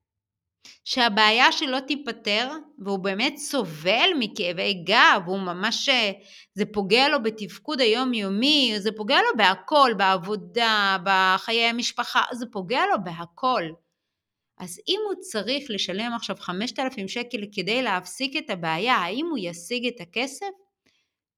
שהבעיה 0.83 1.51
שלו 1.51 1.81
תיפתר, 1.81 2.51
והוא 2.79 2.99
באמת 2.99 3.37
סובל 3.37 4.09
מכאבי 4.19 4.73
גב, 4.73 5.21
הוא 5.25 5.39
ממש, 5.39 5.89
זה 6.53 6.65
פוגע 6.73 7.07
לו 7.07 7.23
בתפקוד 7.23 7.81
היומיומי, 7.81 8.73
זה 8.77 8.89
פוגע 8.97 9.17
לו 9.21 9.37
בהכל, 9.37 9.93
בעבודה, 9.97 10.97
בחיי 11.05 11.65
המשפחה, 11.65 12.21
זה 12.31 12.45
פוגע 12.51 12.81
לו 12.91 13.03
בהכל. 13.03 13.63
אז 14.57 14.79
אם 14.87 14.99
הוא 15.07 15.15
צריך 15.21 15.65
לשלם 15.69 16.11
עכשיו 16.15 16.35
5,000 16.39 17.07
שקל 17.07 17.45
כדי 17.51 17.81
להפסיק 17.81 18.37
את 18.37 18.49
הבעיה, 18.49 18.95
האם 18.95 19.25
הוא 19.29 19.37
ישיג 19.41 19.87
את 19.87 20.01
הכסף? 20.01 20.45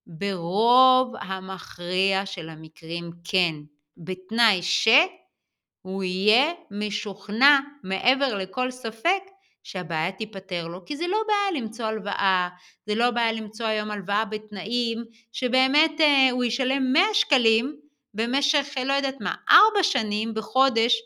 ברוב 0.08 1.14
המכריע 1.22 2.26
של 2.26 2.50
המקרים 2.50 3.12
כן, 3.24 3.56
בתנאי 3.98 4.62
שהוא 4.62 6.04
יהיה 6.04 6.54
משוכנע 6.72 7.60
מעבר 7.84 8.36
לכל 8.36 8.72
ספק 8.72 9.22
שהבעיה 9.64 10.12
תיפתר 10.12 10.68
לו, 10.68 10.86
כי 10.86 10.98
זה 10.98 11.08
לא 11.08 11.18
בעיה 11.28 11.62
למצוא 11.62 11.86
הלוואה, 11.86 12.50
זה 12.86 12.96
לא 12.96 13.12
בעיה 13.12 13.32
למצוא 13.32 13.66
היום 13.66 13.92
הלוואה 13.92 14.26
בתנאים 14.26 15.06
שבאמת 15.32 16.02
אה, 16.02 16.30
הוא 16.32 16.44
ישלם 16.44 16.94
100 16.94 17.04
שקלים 17.14 17.76
במשך, 18.14 18.68
לא 18.86 18.94
יודעת 18.94 19.22
מה, 19.22 19.36
4 19.52 19.84
שנים 19.84 20.34
בחודש 20.34 21.02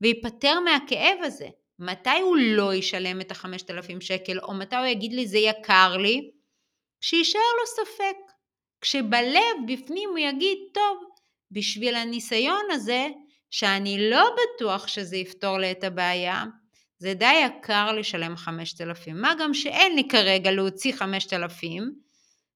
וייפטר 0.00 0.60
מהכאב 0.60 1.18
הזה. 1.22 1.48
מתי 1.78 2.20
הוא 2.20 2.36
לא 2.36 2.74
ישלם 2.74 3.20
את 3.20 3.30
החמשת 3.30 3.70
אלפים 3.70 4.00
שקל, 4.00 4.38
או 4.38 4.54
מתי 4.54 4.76
הוא 4.76 4.86
יגיד 4.86 5.12
לי 5.12 5.26
זה 5.26 5.38
יקר 5.38 5.96
לי? 5.96 6.30
שיישאר 7.00 7.40
לו 7.60 7.66
ספק. 7.66 8.16
כשבלב 8.80 9.56
בפנים 9.66 10.08
הוא 10.08 10.18
יגיד, 10.18 10.58
טוב, 10.74 10.98
בשביל 11.50 11.94
הניסיון 11.94 12.64
הזה, 12.70 13.06
שאני 13.50 14.10
לא 14.10 14.30
בטוח 14.36 14.86
שזה 14.86 15.16
יפתור 15.16 15.58
לי 15.58 15.70
את 15.70 15.84
הבעיה, 15.84 16.44
זה 16.98 17.14
די 17.14 17.44
יקר 17.46 17.92
לשלם 17.92 18.36
חמשת 18.36 18.80
אלפים. 18.80 19.20
מה 19.20 19.34
גם 19.38 19.54
שאין 19.54 19.96
לי 19.96 20.08
כרגע 20.08 20.50
להוציא 20.50 20.92
חמשת 20.92 21.32
אלפים, 21.32 21.92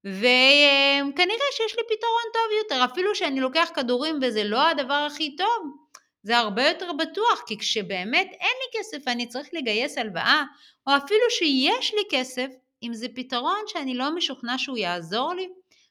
וכנראה 0.05 1.47
שיש 1.53 1.77
לי 1.77 1.83
פתרון 1.85 2.27
טוב 2.33 2.59
יותר, 2.63 2.85
אפילו 2.93 3.15
שאני 3.15 3.41
לוקח 3.41 3.69
כדורים 3.75 4.19
וזה 4.23 4.45
לא 4.45 4.69
הדבר 4.69 5.07
הכי 5.11 5.37
טוב, 5.37 5.77
זה 6.23 6.39
הרבה 6.39 6.69
יותר 6.69 6.93
בטוח, 6.93 7.43
כי 7.47 7.59
כשבאמת 7.59 8.29
אין 8.31 8.57
לי 8.61 8.79
כסף 8.79 8.99
ואני 9.07 9.27
צריך 9.27 9.49
לגייס 9.53 9.99
הלוואה, 9.99 10.45
או 10.87 10.97
אפילו 10.97 11.25
שיש 11.31 11.95
לי 11.95 12.01
כסף, 12.11 12.47
אם 12.83 12.95
זה 12.95 13.07
פתרון 13.15 13.61
שאני 13.67 13.95
לא 13.95 14.15
משוכנע 14.15 14.55
שהוא 14.59 14.77
יעזור 14.77 15.35
לי, 15.35 15.49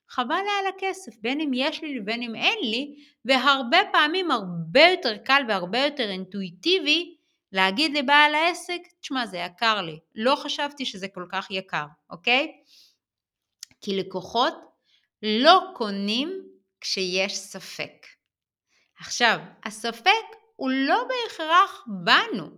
חבל 0.10 0.36
לי 0.36 0.52
על 0.60 0.74
הכסף, 0.76 1.12
בין 1.22 1.42
אם 1.42 1.52
יש 1.54 1.82
לי 1.82 2.00
ובין 2.00 2.24
אם 2.24 2.36
אין 2.36 2.60
לי, 2.62 2.96
והרבה 3.26 3.78
פעמים 3.92 4.32
הרבה 4.32 4.82
יותר 4.82 5.18
קל 5.18 5.42
והרבה 5.48 5.80
יותר 5.86 6.10
אינטואיטיבי 6.10 7.16
להגיד 7.52 7.98
לבעל 7.98 8.36
העסק, 8.36 8.82
תשמע 9.02 9.26
זה 9.26 9.38
יקר 9.38 9.82
לי, 9.82 10.00
לא 10.16 10.36
חשבתי 10.36 10.86
שזה 10.86 11.08
כל 11.08 11.26
כך 11.32 11.52
יקר, 11.52 11.86
אוקיי? 12.10 12.52
כי 13.82 13.98
לקוחות 13.98 14.54
לא 15.24 15.62
קונים 15.74 16.42
כשיש 16.82 17.38
ספק. 17.38 18.19
עכשיו, 19.00 19.40
הספק 19.66 20.26
הוא 20.56 20.72
לא 20.72 21.04
בהכרח 21.08 21.86
בנו. 22.04 22.50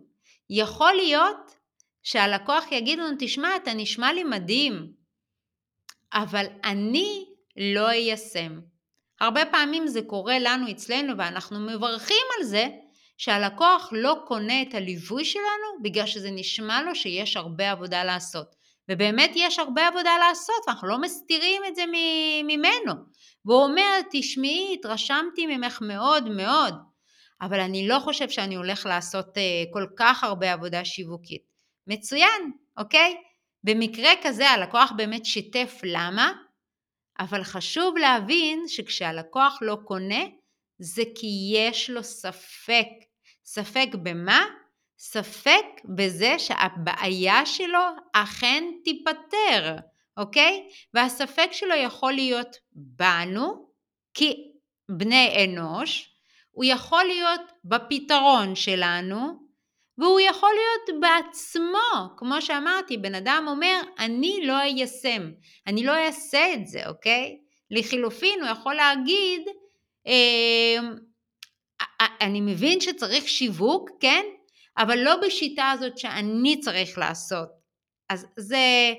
יכול 0.49 0.93
להיות 0.93 1.55
שהלקוח 2.03 2.71
יגיד 2.71 2.99
לנו, 2.99 3.15
תשמע, 3.19 3.55
אתה 3.55 3.73
נשמע 3.73 4.13
לי 4.13 4.23
מדהים, 4.23 4.93
אבל 6.13 6.45
אני 6.63 7.25
לא 7.57 7.89
איישם. 7.89 8.59
הרבה 9.19 9.45
פעמים 9.45 9.87
זה 9.87 10.01
קורה 10.01 10.39
לנו 10.39 10.71
אצלנו 10.71 11.17
ואנחנו 11.17 11.59
מברכים 11.59 12.25
על 12.37 12.43
זה 12.43 12.67
שהלקוח 13.17 13.89
לא 13.91 14.15
קונה 14.27 14.61
את 14.61 14.73
הליווי 14.73 15.25
שלנו 15.25 15.83
בגלל 15.83 16.05
שזה 16.05 16.31
נשמע 16.31 16.81
לו 16.81 16.95
שיש 16.95 17.37
הרבה 17.37 17.71
עבודה 17.71 18.03
לעשות. 18.03 18.55
ובאמת 18.91 19.31
יש 19.35 19.59
הרבה 19.59 19.87
עבודה 19.87 20.11
לעשות, 20.27 20.67
ואנחנו 20.67 20.87
לא 20.87 21.01
מסתירים 21.01 21.61
את 21.67 21.75
זה 21.75 21.83
ממנו. 22.43 22.93
והוא 23.45 23.63
אומר, 23.63 23.99
תשמעי, 24.11 24.73
התרשמתי 24.73 25.45
ממך 25.45 25.79
מאוד 25.81 26.29
מאוד, 26.29 26.73
אבל 27.41 27.59
אני 27.59 27.87
לא 27.87 27.99
חושב 27.99 28.29
שאני 28.29 28.55
הולך 28.55 28.85
לעשות 28.85 29.27
uh, 29.27 29.73
כל 29.73 29.85
כך 29.97 30.23
הרבה 30.23 30.53
עבודה 30.53 30.85
שיווקית. 30.85 31.41
מצוין, 31.87 32.51
אוקיי? 32.77 33.15
במקרה 33.63 34.11
כזה 34.23 34.49
הלקוח 34.49 34.91
באמת 34.97 35.25
שיתף 35.25 35.79
למה, 35.83 36.31
אבל 37.19 37.43
חשוב 37.43 37.97
להבין 37.97 38.63
שכשהלקוח 38.67 39.57
לא 39.61 39.77
קונה, 39.85 40.23
זה 40.79 41.03
כי 41.15 41.27
יש 41.55 41.89
לו 41.89 42.03
ספק. 42.03 42.87
ספק 43.45 43.87
במה? 44.03 44.45
ספק 45.03 45.65
בזה 45.95 46.39
שהבעיה 46.39 47.45
שלו 47.45 47.79
אכן 48.13 48.63
תיפתר, 48.83 49.75
אוקיי? 50.17 50.67
והספק 50.93 51.49
שלו 51.51 51.75
יכול 51.75 52.13
להיות 52.13 52.55
בנו, 52.71 53.71
כבני 54.13 55.45
אנוש, 55.45 56.09
הוא 56.51 56.65
יכול 56.65 57.03
להיות 57.03 57.41
בפתרון 57.65 58.55
שלנו, 58.55 59.17
והוא 59.97 60.19
יכול 60.19 60.49
להיות 60.49 61.01
בעצמו, 61.01 62.17
כמו 62.17 62.41
שאמרתי, 62.41 62.97
בן 62.97 63.15
אדם 63.15 63.45
אומר, 63.47 63.81
אני 63.99 64.39
לא 64.43 64.59
איישם, 64.59 65.31
אני 65.67 65.83
לא 65.83 65.91
אעשה 66.05 66.53
את 66.53 66.67
זה, 66.67 66.87
אוקיי? 66.87 67.37
לחילופין, 67.71 68.41
הוא 68.41 68.49
יכול 68.49 68.73
להגיד, 68.75 69.41
אה, 70.07 70.79
אני 72.21 72.41
מבין 72.41 72.81
שצריך 72.81 73.27
שיווק, 73.27 73.89
כן? 73.99 74.25
אבל 74.77 74.99
לא 74.99 75.15
בשיטה 75.15 75.71
הזאת 75.71 75.97
שאני 75.97 76.59
צריך 76.59 76.97
לעשות. 76.97 77.49
אז 78.09 78.27
זה 78.37 78.93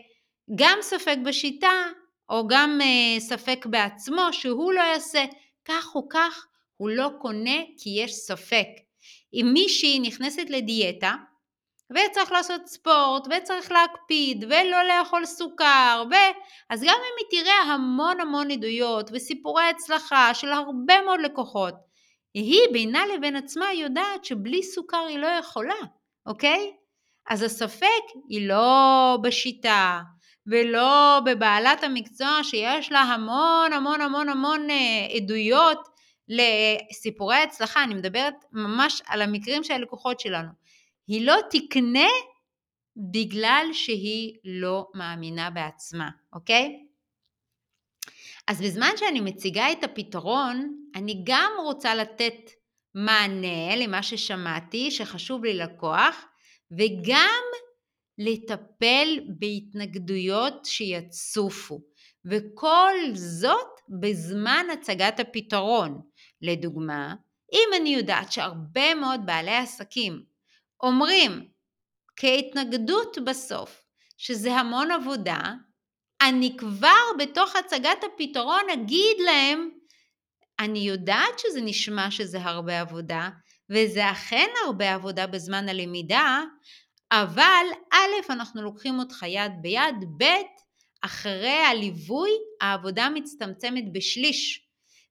גם 0.54 0.78
ספק 0.80 1.16
בשיטה, 1.24 1.84
או 2.28 2.46
גם 2.46 2.78
אה, 2.82 3.20
ספק 3.20 3.66
בעצמו, 3.66 4.22
שהוא 4.32 4.72
לא 4.72 4.80
יעשה 4.80 5.24
כך 5.64 5.94
או 5.94 6.08
כך, 6.08 6.46
הוא 6.76 6.90
לא 6.90 7.10
קונה 7.20 7.58
כי 7.78 7.90
יש 8.02 8.12
ספק. 8.12 8.66
אם 9.34 9.50
מישהי 9.52 10.00
נכנסת 10.00 10.50
לדיאטה, 10.50 11.14
וצריך 11.90 12.32
לעשות 12.32 12.66
ספורט, 12.66 13.26
וצריך 13.30 13.72
להקפיד, 13.72 14.44
ולא 14.44 14.82
לאכול 14.82 15.26
סוכר, 15.26 16.04
ו... 16.10 16.14
אז 16.70 16.82
גם 16.82 16.88
אם 16.88 17.16
היא 17.18 17.40
תראה 17.40 17.74
המון 17.74 18.20
המון 18.20 18.50
עדויות 18.50 19.10
וסיפורי 19.12 19.64
הצלחה 19.64 20.34
של 20.34 20.48
הרבה 20.48 21.02
מאוד 21.02 21.20
לקוחות, 21.20 21.74
היא 22.34 22.60
בינה 22.72 23.02
לבין 23.06 23.36
עצמה 23.36 23.72
יודעת 23.72 24.24
שבלי 24.24 24.62
סוכר 24.62 25.04
היא 25.08 25.18
לא 25.18 25.26
יכולה, 25.26 25.74
אוקיי? 26.26 26.72
אז 27.28 27.42
הספק 27.42 28.02
היא 28.28 28.48
לא 28.48 29.18
בשיטה, 29.22 30.00
ולא 30.46 31.20
בבעלת 31.24 31.84
המקצוע 31.84 32.38
שיש 32.42 32.92
לה 32.92 33.00
המון 33.00 33.72
המון 33.72 34.00
המון 34.00 34.28
המון 34.28 34.70
אה, 34.70 35.06
עדויות 35.16 35.88
לסיפורי 36.28 37.36
הצלחה, 37.36 37.84
אני 37.84 37.94
מדברת 37.94 38.34
ממש 38.52 39.02
על 39.06 39.22
המקרים 39.22 39.64
של 39.64 39.74
הלקוחות 39.74 40.20
שלנו. 40.20 40.48
היא 41.06 41.26
לא 41.26 41.36
תקנה 41.50 42.08
בגלל 42.96 43.66
שהיא 43.72 44.34
לא 44.44 44.86
מאמינה 44.94 45.50
בעצמה, 45.50 46.08
אוקיי? 46.32 46.86
אז 48.48 48.62
בזמן 48.62 48.90
שאני 48.96 49.20
מציגה 49.20 49.72
את 49.72 49.84
הפתרון, 49.84 50.76
אני 50.94 51.22
גם 51.26 51.52
רוצה 51.64 51.94
לתת 51.94 52.50
מענה 52.94 53.76
למה 53.76 54.02
ששמעתי 54.02 54.90
שחשוב 54.90 55.44
לי 55.44 55.54
לקוח, 55.54 56.24
וגם 56.78 57.42
לטפל 58.18 59.20
בהתנגדויות 59.38 60.64
שיצופו, 60.64 61.80
וכל 62.24 62.94
זאת 63.14 63.80
בזמן 64.00 64.66
הצגת 64.72 65.20
הפתרון. 65.20 66.00
לדוגמה, 66.42 67.14
אם 67.52 67.68
אני 67.80 67.94
יודעת 67.94 68.32
שהרבה 68.32 68.94
מאוד 68.94 69.20
בעלי 69.26 69.56
עסקים 69.56 70.22
אומרים 70.82 71.48
כהתנגדות 72.16 73.18
בסוף 73.26 73.84
שזה 74.18 74.52
המון 74.52 74.90
עבודה, 74.90 75.40
אני 76.28 76.56
כבר 76.58 77.02
בתוך 77.18 77.56
הצגת 77.56 78.04
הפתרון 78.04 78.62
אגיד 78.72 79.16
להם, 79.24 79.70
אני 80.60 80.78
יודעת 80.78 81.38
שזה 81.38 81.60
נשמע 81.60 82.10
שזה 82.10 82.38
הרבה 82.42 82.80
עבודה, 82.80 83.28
וזה 83.70 84.10
אכן 84.10 84.48
הרבה 84.66 84.94
עבודה 84.94 85.26
בזמן 85.26 85.68
הלמידה, 85.68 86.42
אבל 87.12 87.66
א', 87.92 88.32
אנחנו 88.32 88.62
לוקחים 88.62 88.98
אותך 88.98 89.22
יד 89.26 89.52
ביד, 89.62 89.94
ב', 90.18 90.24
אחרי 91.02 91.58
הליווי 91.70 92.30
העבודה 92.60 93.08
מצטמצמת 93.08 93.92
בשליש. 93.92 94.68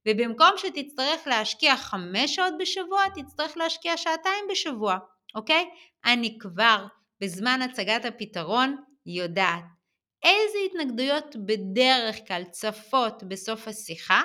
ובמקום 0.08 0.50
שתצטרך 0.58 1.28
להשקיע 1.28 1.78
חמש 1.78 2.36
שעות 2.36 2.54
בשבוע, 2.60 3.02
תצטרך 3.16 3.58
להשקיע 3.58 3.98
שעתיים 3.98 4.46
בשבוע, 4.52 4.98
אוקיי? 5.36 5.66
אני 6.06 6.38
כבר 6.40 6.86
בזמן 7.22 7.62
הצגת 7.62 8.06
הפתרון 8.06 8.76
יודעת 9.06 9.81
איזה 10.24 10.58
התנגדויות 10.66 11.36
בדרך 11.36 12.28
כלל 12.28 12.44
צפות 12.52 13.24
בסוף 13.24 13.68
השיחה, 13.68 14.22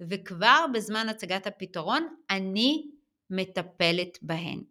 וכבר 0.00 0.66
בזמן 0.74 1.08
הצגת 1.08 1.46
הפתרון 1.46 2.08
אני 2.30 2.90
מטפלת 3.30 4.18
בהן. 4.22 4.62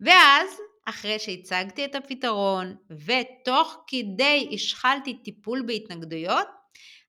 ואז, 0.00 0.48
אחרי 0.84 1.18
שהצגתי 1.18 1.84
את 1.84 1.94
הפתרון 1.94 2.76
ותוך 2.90 3.84
כדי 3.86 4.48
השחלתי 4.52 5.14
טיפול 5.14 5.62
בהתנגדויות, 5.66 6.46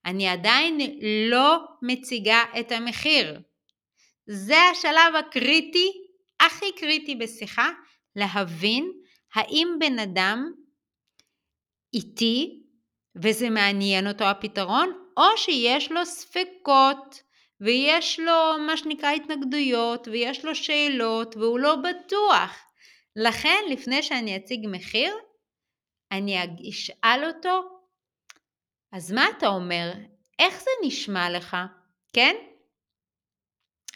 אני 0.04 0.28
עדיין 0.28 0.78
לא 1.30 1.58
מציגה 1.82 2.42
את 2.60 2.72
המחיר. 2.72 3.40
זה 4.26 4.56
השלב 4.72 5.14
הקריטי, 5.18 5.92
הכי 6.40 6.66
קריטי 6.76 7.14
בשיחה, 7.14 7.68
להבין 8.16 8.92
האם 9.34 9.68
בן 9.80 9.98
אדם 9.98 10.52
איתי 11.94 12.62
וזה 13.22 13.50
מעניין 13.50 14.08
אותו 14.08 14.24
הפתרון, 14.24 14.92
או 15.16 15.36
שיש 15.36 15.92
לו 15.92 16.06
ספקות 16.06 17.22
ויש 17.60 18.20
לו 18.20 18.58
מה 18.66 18.76
שנקרא 18.76 19.10
התנגדויות 19.10 20.08
ויש 20.08 20.44
לו 20.44 20.54
שאלות 20.54 21.36
והוא 21.36 21.58
לא 21.58 21.76
בטוח. 21.76 22.58
לכן 23.16 23.62
לפני 23.70 24.02
שאני 24.02 24.36
אציג 24.36 24.66
מחיר, 24.70 25.14
אני 26.12 26.38
אשאל 26.70 27.24
אותו, 27.24 27.62
אז 28.92 29.12
מה 29.12 29.26
אתה 29.38 29.46
אומר? 29.46 29.92
איך 30.38 30.60
זה 30.60 30.70
נשמע 30.86 31.30
לך? 31.30 31.56
כן? 32.12 32.36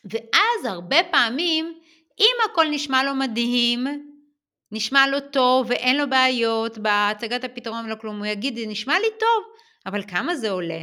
ואז 0.04 0.64
הרבה 0.64 0.96
פעמים, 1.10 1.80
אם 2.20 2.50
הכל 2.50 2.66
נשמע 2.70 3.04
לו 3.04 3.14
מדהים, 3.14 4.11
נשמע 4.72 5.06
לו 5.06 5.20
טוב 5.20 5.66
ואין 5.70 5.96
לו 5.96 6.10
בעיות 6.10 6.78
בהצגת 6.78 7.44
הפתרון 7.44 7.84
ולא 7.84 7.94
כלום, 7.94 8.18
הוא 8.18 8.26
יגיד, 8.26 8.56
זה 8.56 8.66
נשמע 8.66 8.98
לי 8.98 9.06
טוב, 9.20 9.44
אבל 9.86 10.02
כמה 10.08 10.36
זה 10.36 10.50
עולה? 10.50 10.82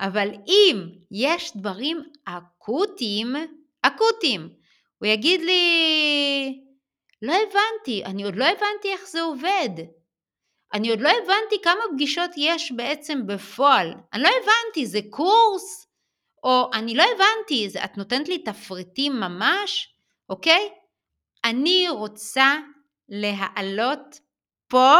אבל 0.00 0.28
אם 0.46 0.76
יש 1.10 1.56
דברים 1.56 2.02
אקוטיים, 2.24 3.34
אקוטיים, 3.82 4.48
הוא 4.98 5.06
יגיד 5.06 5.40
לי, 5.40 5.62
לא 7.22 7.32
הבנתי, 7.32 8.04
אני 8.04 8.22
עוד 8.22 8.36
לא 8.36 8.44
הבנתי 8.44 8.88
איך 8.92 9.08
זה 9.08 9.22
עובד. 9.22 9.68
אני 10.74 10.90
עוד 10.90 11.00
לא 11.00 11.08
הבנתי 11.08 11.62
כמה 11.62 11.80
פגישות 11.92 12.30
יש 12.36 12.72
בעצם 12.72 13.26
בפועל. 13.26 13.94
אני 14.12 14.22
לא 14.22 14.28
הבנתי, 14.28 14.86
זה 14.86 15.00
קורס? 15.10 15.86
או 16.44 16.70
אני 16.74 16.94
לא 16.94 17.02
הבנתי, 17.02 17.68
את 17.84 17.96
נותנת 17.96 18.28
לי 18.28 18.38
תפריטים 18.38 19.12
ממש? 19.12 19.94
אוקיי? 20.28 20.68
אני 21.44 21.88
רוצה 21.88 22.56
להעלות 23.12 24.20
פה 24.68 24.96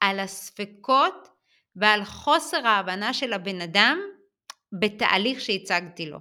על 0.00 0.20
הספקות 0.20 1.28
ועל 1.76 2.04
חוסר 2.04 2.66
ההבנה 2.66 3.14
של 3.14 3.32
הבן 3.32 3.60
אדם 3.60 3.98
בתהליך 4.80 5.40
שהצגתי 5.40 6.06
לו. 6.06 6.18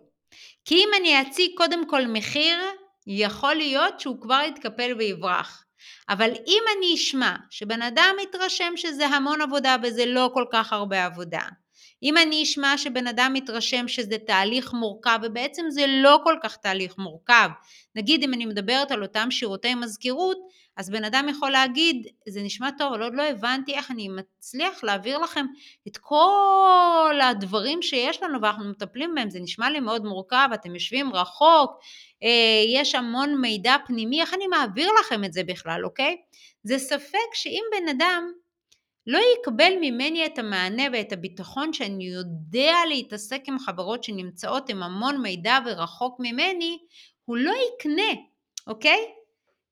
כי 0.65 0.75
אם 0.75 0.89
אני 0.99 1.21
אציג 1.21 1.51
קודם 1.57 1.89
כל 1.89 2.07
מחיר, 2.07 2.57
יכול 3.07 3.53
להיות 3.53 3.99
שהוא 3.99 4.21
כבר 4.21 4.41
יתקפל 4.47 4.95
ויברח. 4.97 5.63
אבל 6.09 6.31
אם 6.47 6.63
אני 6.77 6.95
אשמע 6.95 7.35
שבן 7.49 7.81
אדם 7.81 8.15
מתרשם 8.21 8.73
שזה 8.75 9.07
המון 9.07 9.41
עבודה 9.41 9.75
וזה 9.83 10.05
לא 10.05 10.29
כל 10.33 10.45
כך 10.51 10.73
הרבה 10.73 11.05
עבודה, 11.05 11.41
אם 12.03 12.17
אני 12.17 12.43
אשמע 12.43 12.77
שבן 12.77 13.07
אדם 13.07 13.31
מתרשם 13.33 13.87
שזה 13.87 14.17
תהליך 14.17 14.73
מורכב, 14.73 15.19
ובעצם 15.23 15.65
זה 15.69 15.85
לא 15.87 16.19
כל 16.23 16.35
כך 16.43 16.57
תהליך 16.57 16.97
מורכב, 16.97 17.49
נגיד 17.95 18.23
אם 18.23 18.33
אני 18.33 18.45
מדברת 18.45 18.91
על 18.91 19.03
אותם 19.03 19.31
שירותי 19.31 19.75
מזכירות, 19.75 20.37
אז 20.77 20.89
בן 20.89 21.03
אדם 21.03 21.27
יכול 21.29 21.51
להגיד, 21.51 22.07
זה 22.29 22.41
נשמע 22.41 22.69
טוב, 22.77 22.93
אבל 22.93 23.03
עוד 23.03 23.13
לא 23.15 23.23
הבנתי 23.23 23.73
איך 23.73 23.91
אני 23.91 24.07
מצליח 24.09 24.83
להעביר 24.83 25.17
לכם 25.17 25.45
את 25.87 25.97
כל 25.97 27.19
הדברים 27.23 27.81
שיש 27.81 28.23
לנו 28.23 28.41
ואנחנו 28.41 28.69
מטפלים 28.69 29.15
בהם, 29.15 29.29
זה 29.29 29.39
נשמע 29.39 29.69
לי 29.69 29.79
מאוד 29.79 30.05
מורכב, 30.05 30.49
אתם 30.53 30.73
יושבים 30.73 31.15
רחוק, 31.15 31.71
אה, 32.23 32.63
יש 32.67 32.95
המון 32.95 33.41
מידע 33.41 33.75
פנימי, 33.85 34.21
איך 34.21 34.33
אני 34.33 34.47
מעביר 34.47 34.89
לכם 34.99 35.23
את 35.23 35.33
זה 35.33 35.43
בכלל, 35.43 35.85
אוקיי? 35.85 36.17
זה 36.63 36.77
ספק 36.77 37.33
שאם 37.33 37.63
בן 37.71 37.87
אדם 37.87 38.31
לא 39.07 39.19
יקבל 39.39 39.73
ממני 39.81 40.25
את 40.25 40.39
המענה 40.39 40.83
ואת 40.93 41.13
הביטחון 41.13 41.73
שאני 41.73 42.05
יודע 42.05 42.73
להתעסק 42.89 43.41
עם 43.47 43.59
חברות 43.59 44.03
שנמצאות 44.03 44.69
עם 44.69 44.83
המון 44.83 45.21
מידע 45.21 45.59
ורחוק 45.65 46.15
ממני, 46.19 46.77
הוא 47.25 47.37
לא 47.37 47.53
יקנה, 47.67 48.21
אוקיי? 48.67 48.99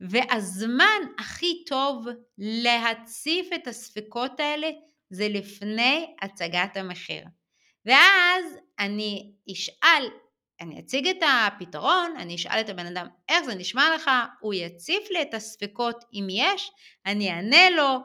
והזמן 0.10 1.02
הכי 1.20 1.64
טוב 1.68 2.06
להציף 2.38 3.48
את 3.56 3.68
הספקות 3.68 4.40
האלה 4.40 4.70
זה 5.10 5.28
לפני 5.30 6.16
הצגת 6.22 6.78
המחיר. 6.78 7.24
ואז 7.86 8.46
אני 8.80 9.32
אשאל, 9.52 10.10
אני 10.62 10.80
אציג 10.80 11.08
את 11.08 11.24
הפתרון, 11.24 12.14
אני 12.18 12.36
אשאל 12.36 12.62
את 12.62 12.70
הבן 12.70 12.86
אדם 12.86 13.08
איך 13.30 13.44
זה 13.46 13.56
נשמע 13.56 13.96
לך, 13.96 14.12
הוא 14.40 14.54
יציף 14.54 15.12
לי 15.12 15.22
את 15.22 15.34
הספקות 15.34 16.04
אם 16.14 16.28
יש, 16.30 16.72
אני 17.06 17.32
אענה 17.32 17.70
לו, 17.70 17.98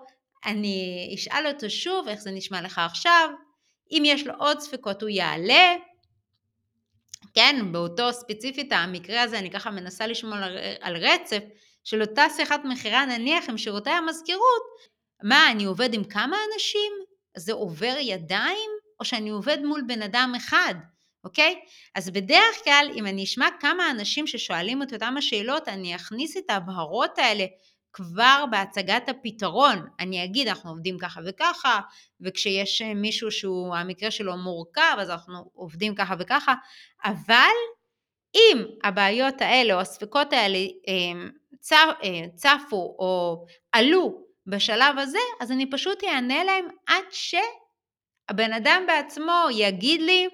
אני 0.46 1.10
אשאל 1.14 1.46
אותו 1.46 1.70
שוב 1.70 2.08
איך 2.08 2.20
זה 2.20 2.30
נשמע 2.30 2.62
לך 2.62 2.78
עכשיו, 2.78 3.28
אם 3.90 4.02
יש 4.06 4.26
לו 4.26 4.34
עוד 4.38 4.60
ספקות 4.60 5.02
הוא 5.02 5.10
יעלה, 5.10 5.76
כן, 7.34 7.72
באותו 7.72 8.12
ספציפית 8.12 8.72
המקרה 8.72 9.22
הזה 9.22 9.38
אני 9.38 9.50
ככה 9.50 9.70
מנסה 9.70 10.06
לשמור 10.06 10.34
על, 10.80 10.96
רצף 10.96 11.42
של 11.86 12.00
אותה 12.00 12.24
שיחת 12.36 12.60
מכירה 12.64 13.06
נניח 13.06 13.48
עם 13.48 13.58
שירותי 13.58 13.90
המזכירות, 13.90 14.62
מה 15.22 15.50
אני 15.50 15.64
עובד 15.64 15.94
עם 15.94 16.04
כמה 16.04 16.36
אנשים? 16.52 16.92
זה 17.36 17.52
עובר 17.52 17.94
ידיים 18.00 18.70
או 19.00 19.04
שאני 19.04 19.30
עובד 19.30 19.58
מול 19.64 19.82
בן 19.86 20.02
אדם 20.02 20.32
אחד? 20.36 20.74
אוקיי? 21.24 21.60
אז 21.94 22.10
בדרך 22.10 22.64
כלל 22.64 22.90
אם 22.94 23.06
אני 23.06 23.24
אשמע 23.24 23.48
כמה 23.60 23.90
אנשים 23.90 24.26
ששואלים 24.26 24.82
את 24.82 24.92
אותם 24.92 25.14
השאלות, 25.18 25.68
אני 25.68 25.96
אכניס 25.96 26.36
את 26.36 26.50
ההבהרות 26.50 27.18
האלה 27.18 27.44
כבר 27.92 28.44
בהצגת 28.50 29.08
הפתרון. 29.08 29.86
אני 30.00 30.24
אגיד, 30.24 30.48
אנחנו 30.48 30.70
עובדים 30.70 30.98
ככה 30.98 31.20
וככה, 31.26 31.80
וכשיש 32.20 32.82
מישהו 32.82 33.30
שהוא, 33.30 33.76
המקרה 33.76 34.10
שלו 34.10 34.36
מורכב, 34.36 34.96
אז 34.98 35.10
אנחנו 35.10 35.50
עובדים 35.54 35.94
ככה 35.94 36.14
וככה, 36.18 36.54
אבל 37.04 37.54
אם 38.34 38.64
הבעיות 38.84 39.40
האלה 39.40 39.74
או 39.74 39.80
הספקות 39.80 40.32
האלה 40.32 40.58
אמ, 41.72 41.88
אה, 42.04 42.28
צפו 42.34 42.96
או 42.98 43.44
עלו 43.72 44.26
בשלב 44.46 44.98
הזה, 44.98 45.18
אז 45.40 45.52
אני 45.52 45.70
פשוט 45.70 46.04
אענה 46.04 46.44
להם 46.44 46.68
עד 46.86 47.04
שהבן 47.10 48.52
אדם 48.52 48.82
בעצמו 48.86 49.46
יגיד 49.52 50.00
לי, 50.00 50.28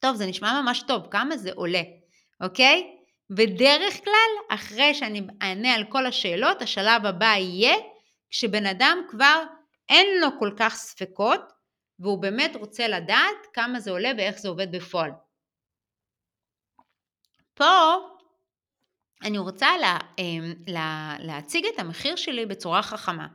טוב, 0.00 0.16
זה 0.16 0.26
נשמע 0.26 0.60
ממש 0.62 0.82
טוב, 0.88 1.06
כמה 1.10 1.36
זה 1.36 1.50
עולה, 1.54 1.82
אוקיי? 2.40 2.96
בדרך 3.30 4.04
כלל, 4.04 4.56
אחרי 4.56 4.94
שאני 4.94 5.22
אענה 5.42 5.74
על 5.74 5.84
כל 5.88 6.06
השאלות, 6.06 6.62
השלב 6.62 7.06
הבא 7.06 7.26
יהיה 7.26 7.76
כשבן 8.30 8.66
אדם 8.66 8.98
כבר 9.08 9.42
אין 9.88 10.20
לו 10.20 10.28
כל 10.38 10.50
כך 10.58 10.74
ספקות, 10.74 11.40
והוא 11.98 12.22
באמת 12.22 12.56
רוצה 12.56 12.88
לדעת 12.88 13.46
כמה 13.52 13.80
זה 13.80 13.90
עולה 13.90 14.10
ואיך 14.16 14.38
זה 14.38 14.48
עובד 14.48 14.76
בפועל. 14.76 15.10
פה 17.54 17.96
אני 19.26 19.38
רוצה 19.38 19.76
לה, 19.80 19.98
אמ, 20.18 20.54
לה, 20.66 21.16
להציג 21.18 21.66
את 21.66 21.78
המחיר 21.78 22.16
שלי 22.16 22.46
בצורה 22.46 22.82
חכמה. 22.82 23.26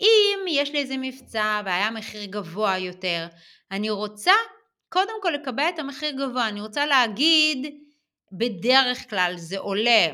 אם 0.00 0.38
יש 0.48 0.70
לי 0.70 0.78
איזה 0.78 0.94
מבצע 0.98 1.60
והיה 1.64 1.90
מחיר 1.90 2.24
גבוה 2.24 2.78
יותר, 2.78 3.26
אני 3.70 3.90
רוצה 3.90 4.32
קודם 4.88 5.14
כל 5.22 5.30
לקבע 5.30 5.68
את 5.68 5.78
המחיר 5.78 6.10
גבוה. 6.10 6.48
אני 6.48 6.60
רוצה 6.60 6.86
להגיד, 6.86 7.74
בדרך 8.38 9.10
כלל 9.10 9.32
זה 9.36 9.58
עולה 9.58 10.06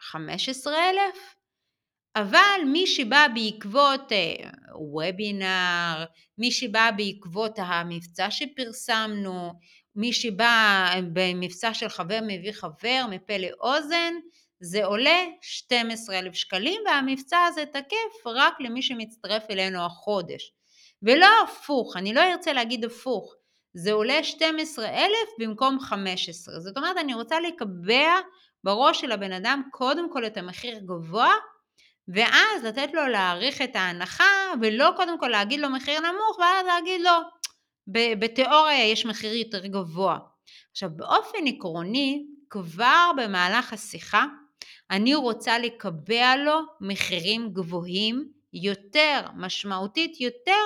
15,000, 0.00 1.34
אבל 2.16 2.60
מי 2.66 2.86
שבא 2.86 3.26
בעקבות 3.34 4.12
וובינר, 4.74 6.04
מי 6.38 6.52
שבא 6.52 6.90
בעקבות 6.96 7.58
המבצע 7.58 8.30
שפרסמנו, 8.30 9.52
מי 9.96 10.12
שבא 10.12 10.90
במבצע 11.12 11.74
של 11.74 11.88
חבר 11.88 12.18
מביא 12.22 12.52
חבר, 12.52 13.04
מפה 13.10 13.36
לאוזן, 13.38 14.14
זה 14.60 14.84
עולה 14.84 15.24
12,000 15.40 16.34
שקלים 16.34 16.80
והמבצע 16.86 17.38
הזה 17.48 17.64
תקף 17.66 18.26
רק 18.26 18.54
למי 18.60 18.82
שמצטרף 18.82 19.42
אלינו 19.50 19.86
החודש. 19.86 20.52
ולא 21.02 21.26
הפוך, 21.44 21.96
אני 21.96 22.14
לא 22.14 22.20
ארצה 22.20 22.52
להגיד 22.52 22.84
הפוך, 22.84 23.34
זה 23.74 23.92
עולה 23.92 24.24
12,000 24.24 25.28
במקום 25.38 25.80
15. 25.80 26.60
זאת 26.60 26.76
אומרת, 26.76 26.96
אני 26.96 27.14
רוצה 27.14 27.40
לקבע 27.40 28.20
בראש 28.64 29.00
של 29.00 29.12
הבן 29.12 29.32
אדם 29.32 29.62
קודם 29.70 30.12
כל 30.12 30.26
את 30.26 30.36
המחיר 30.36 30.78
גבוה, 30.78 31.32
ואז 32.08 32.64
לתת 32.64 32.94
לו 32.94 33.06
להעריך 33.06 33.62
את 33.62 33.76
ההנחה, 33.76 34.52
ולא 34.62 34.90
קודם 34.96 35.18
כל 35.18 35.28
להגיד 35.28 35.60
לו 35.60 35.70
מחיר 35.70 36.00
נמוך, 36.00 36.38
ואז 36.38 36.66
להגיד 36.66 37.00
לו, 37.00 37.10
בתיאוריה 37.88 38.84
יש 38.84 39.06
מחיר 39.06 39.34
יותר 39.34 39.66
גבוה. 39.66 40.18
עכשיו, 40.70 40.90
באופן 40.96 41.46
עקרוני, 41.46 42.26
כבר 42.50 43.10
במהלך 43.16 43.72
השיחה, 43.72 44.24
אני 44.90 45.14
רוצה 45.14 45.58
לקבע 45.58 46.36
לו 46.36 46.60
מחירים 46.80 47.52
גבוהים 47.52 48.28
יותר, 48.52 49.20
משמעותית 49.36 50.20
יותר, 50.20 50.60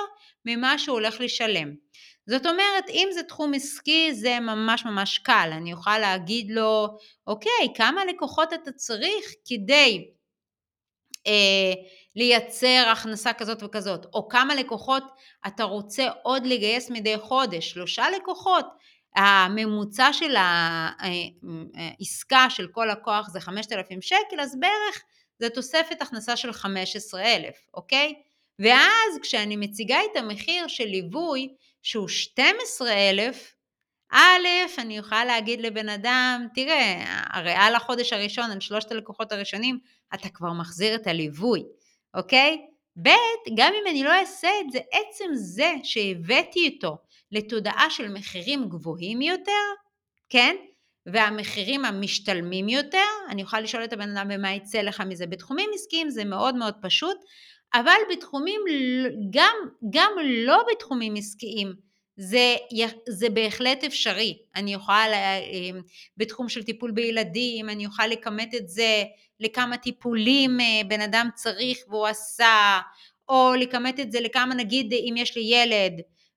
ממה 0.45 0.79
שהוא 0.79 0.93
הולך 0.93 1.21
לשלם. 1.21 1.73
זאת 2.29 2.45
אומרת, 2.45 2.89
אם 2.89 3.07
זה 3.13 3.23
תחום 3.23 3.53
עסקי 3.53 4.13
זה 4.13 4.39
ממש 4.39 4.85
ממש 4.85 5.17
קל, 5.17 5.49
אני 5.53 5.73
אוכל 5.73 5.97
להגיד 5.97 6.51
לו, 6.51 6.87
אוקיי, 7.27 7.73
כמה 7.75 8.05
לקוחות 8.05 8.53
אתה 8.53 8.71
צריך 8.71 9.25
כדי 9.45 10.07
אה, 11.27 11.73
לייצר 12.19 12.89
הכנסה 12.91 13.33
כזאת 13.33 13.63
וכזאת, 13.63 14.05
או 14.13 14.29
כמה 14.29 14.55
לקוחות 14.55 15.03
אתה 15.47 15.63
רוצה 15.63 16.07
עוד 16.23 16.45
לגייס 16.45 16.89
מדי 16.89 17.17
חודש, 17.17 17.69
שלושה 17.69 18.09
לקוחות, 18.09 18.65
הממוצע 19.15 20.13
של 20.13 20.35
העסקה 21.75 22.49
של 22.49 22.67
כל 22.67 22.87
לקוח 22.91 23.29
זה 23.29 23.39
5,000 23.39 24.01
שקל, 24.01 24.39
אז 24.41 24.59
בערך 24.59 25.03
זה 25.39 25.49
תוספת 25.49 26.01
הכנסה 26.01 26.37
של 26.37 26.53
15,000, 26.53 27.53
אוקיי? 27.73 28.13
ואז 28.59 29.19
כשאני 29.21 29.55
מציגה 29.55 29.97
את 30.11 30.17
המחיר 30.17 30.67
של 30.67 30.85
ליווי 30.85 31.47
שהוא 31.83 32.07
12,000, 32.07 33.53
א', 34.11 34.47
אני 34.77 34.97
יכולה 34.97 35.25
להגיד 35.25 35.61
לבן 35.61 35.89
אדם, 35.89 36.47
תראה, 36.55 37.03
הרי 37.29 37.53
על 37.53 37.75
החודש 37.75 38.13
הראשון, 38.13 38.51
על 38.51 38.59
שלושת 38.59 38.91
הלקוחות 38.91 39.31
הראשונים, 39.31 39.79
אתה 40.13 40.29
כבר 40.29 40.53
מחזיר 40.53 40.95
את 40.95 41.07
הליווי, 41.07 41.63
אוקיי? 42.13 42.65
ב', 43.01 43.09
גם 43.57 43.73
אם 43.73 43.87
אני 43.89 44.03
לא 44.03 44.11
אעשה 44.11 44.49
את 44.61 44.71
זה, 44.71 44.79
עצם 44.91 45.25
זה 45.33 45.73
שהבאתי 45.83 46.59
איתו 46.59 46.97
לתודעה 47.31 47.89
של 47.89 48.13
מחירים 48.13 48.69
גבוהים 48.69 49.21
יותר, 49.21 49.51
כן? 50.29 50.55
והמחירים 51.05 51.85
המשתלמים 51.85 52.69
יותר, 52.69 53.05
אני 53.29 53.41
יכולה 53.41 53.61
לשאול 53.61 53.83
את 53.83 53.93
הבן 53.93 54.17
אדם 54.17 54.27
ומה 54.33 54.53
יצא 54.53 54.81
לך 54.81 55.01
מזה. 55.01 55.27
בתחומים 55.27 55.69
עסקיים 55.73 56.09
זה 56.09 56.25
מאוד 56.25 56.55
מאוד 56.55 56.73
פשוט, 56.81 57.17
אבל 57.73 57.97
בתחומים, 58.11 58.61
גם, 59.29 59.55
גם 59.89 60.11
לא 60.45 60.63
בתחומים 60.71 61.13
עסקיים, 61.17 61.88
זה, 62.21 62.55
זה 63.09 63.29
בהחלט 63.29 63.83
אפשרי. 63.83 64.37
אני 64.55 64.73
יכולה, 64.73 65.37
אמ, 65.37 65.81
בתחום 66.17 66.49
של 66.49 66.63
טיפול 66.63 66.91
בילדים, 66.91 67.69
אני 67.69 67.85
יכולה 67.85 68.07
לכמת 68.07 68.55
את 68.55 68.69
זה 68.69 69.03
לכמה 69.39 69.77
טיפולים 69.77 70.59
אה, 70.59 70.81
בן 70.87 71.01
אדם 71.01 71.29
צריך 71.35 71.77
והוא 71.87 72.07
עשה, 72.07 72.79
או 73.29 73.53
לכמת 73.59 73.99
את 73.99 74.11
זה 74.11 74.19
לכמה, 74.21 74.55
נגיד 74.55 74.93
אם 74.93 75.13
יש 75.17 75.37
לי 75.37 75.43
ילד, 75.43 75.93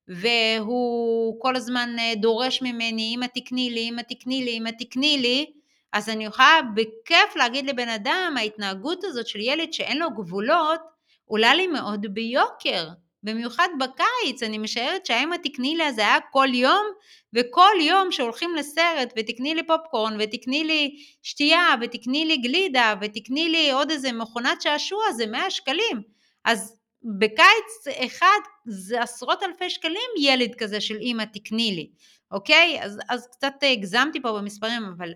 והוא 0.07 1.41
כל 1.41 1.55
הזמן 1.55 1.95
אה, 1.99 2.13
דורש 2.15 2.61
ממני, 2.61 3.11
אמא 3.15 3.25
תקני 3.33 3.69
לי, 3.69 3.89
אמא 3.89 4.01
תקני 4.01 4.43
לי, 4.43 4.57
אמא 4.57 4.69
תקני 4.79 5.17
לי, 5.17 5.45
אז 5.93 6.09
אני 6.09 6.25
יכולה 6.25 6.59
בכיף 6.75 7.35
להגיד 7.35 7.65
לבן 7.65 7.89
אדם, 7.89 8.35
ההתנהגות 8.37 9.03
הזאת 9.03 9.27
של 9.27 9.39
ילד 9.39 9.73
שאין 9.73 9.97
לו 9.97 10.09
גבולות, 10.11 10.79
עולה 11.25 11.55
לי 11.55 11.67
מאוד 11.67 12.05
ביוקר. 12.09 12.87
במיוחד 13.23 13.67
בקיץ, 13.79 14.43
אני 14.43 14.57
משערת 14.57 15.05
שהאמא 15.05 15.35
תקני 15.43 15.75
לי, 15.75 15.93
זה 15.93 16.01
היה 16.01 16.17
כל 16.31 16.47
יום, 16.53 16.85
וכל 17.33 17.75
יום 17.81 18.11
שהולכים 18.11 18.55
לסרט, 18.55 19.13
ותקני 19.17 19.55
לי 19.55 19.63
פופקורן, 19.67 20.17
ותקני 20.19 20.63
לי 20.63 20.95
שתייה, 21.21 21.75
ותקני 21.81 22.25
לי 22.25 22.37
גלידה, 22.37 22.93
ותקני 23.01 23.49
לי 23.49 23.71
עוד 23.71 23.91
איזה 23.91 24.11
מכונת 24.11 24.61
שעשוע, 24.61 25.11
זה 25.11 25.25
100 25.25 25.51
שקלים. 25.51 26.01
אז 26.45 26.77
בקיץ 27.19 27.97
אחד 28.05 28.39
זה 28.65 29.01
עשרות 29.01 29.43
אלפי 29.43 29.69
שקלים 29.69 30.09
ילד 30.19 30.55
כזה 30.55 30.81
של 30.81 30.95
אימא 30.95 31.23
תקני 31.33 31.71
לי, 31.75 31.89
אוקיי? 32.31 32.79
אז, 32.81 32.99
אז 33.09 33.27
קצת 33.27 33.53
הגזמתי 33.71 34.21
פה 34.21 34.31
במספרים, 34.31 34.83
אבל 34.97 35.13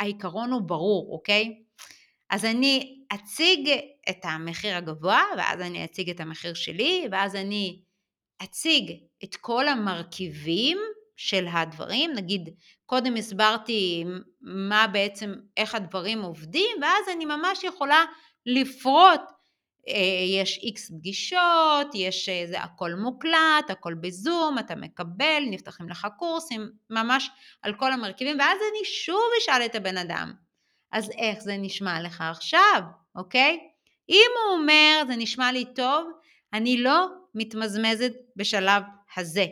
העיקרון 0.00 0.52
הוא 0.52 0.62
ברור, 0.62 1.12
אוקיי? 1.12 1.61
אז 2.32 2.44
אני 2.44 3.04
אציג 3.14 3.70
את 4.10 4.18
המחיר 4.24 4.76
הגבוה, 4.76 5.22
ואז 5.36 5.60
אני 5.60 5.84
אציג 5.84 6.10
את 6.10 6.20
המחיר 6.20 6.54
שלי, 6.54 7.06
ואז 7.12 7.36
אני 7.36 7.82
אציג 8.42 8.92
את 9.24 9.36
כל 9.36 9.68
המרכיבים 9.68 10.78
של 11.16 11.46
הדברים, 11.52 12.12
נגיד 12.12 12.48
קודם 12.86 13.16
הסברתי 13.16 14.04
מה 14.40 14.86
בעצם, 14.86 15.34
איך 15.56 15.74
הדברים 15.74 16.22
עובדים, 16.22 16.76
ואז 16.82 17.08
אני 17.16 17.24
ממש 17.24 17.64
יכולה 17.64 18.04
לפרוט, 18.46 19.20
אה, 19.88 20.40
יש 20.40 20.58
איקס 20.58 20.90
פגישות, 20.90 21.94
יש, 21.94 22.28
זה 22.28 22.60
הכל 22.60 22.94
מוקלט, 22.94 23.70
הכל 23.70 23.94
בזום, 23.94 24.58
אתה 24.58 24.74
מקבל, 24.74 25.42
נפתחים 25.50 25.88
לך 25.88 26.06
קורסים, 26.18 26.70
ממש 26.90 27.30
על 27.62 27.74
כל 27.74 27.92
המרכיבים, 27.92 28.38
ואז 28.38 28.58
אני 28.70 28.84
שוב 28.84 29.22
אשאל 29.38 29.62
את 29.64 29.74
הבן 29.74 29.96
אדם, 29.96 30.32
אז 30.92 31.10
איך 31.18 31.38
זה 31.40 31.56
נשמע 31.58 32.00
לך 32.00 32.24
עכשיו, 32.30 32.82
אוקיי? 33.16 33.58
אם 34.08 34.30
הוא 34.36 34.58
אומר 34.58 35.02
זה 35.06 35.16
נשמע 35.16 35.52
לי 35.52 35.64
טוב, 35.74 36.10
אני 36.52 36.82
לא 36.82 37.06
מתמזמזת 37.34 38.12
בשלב 38.36 38.82
הזה. 39.16 39.46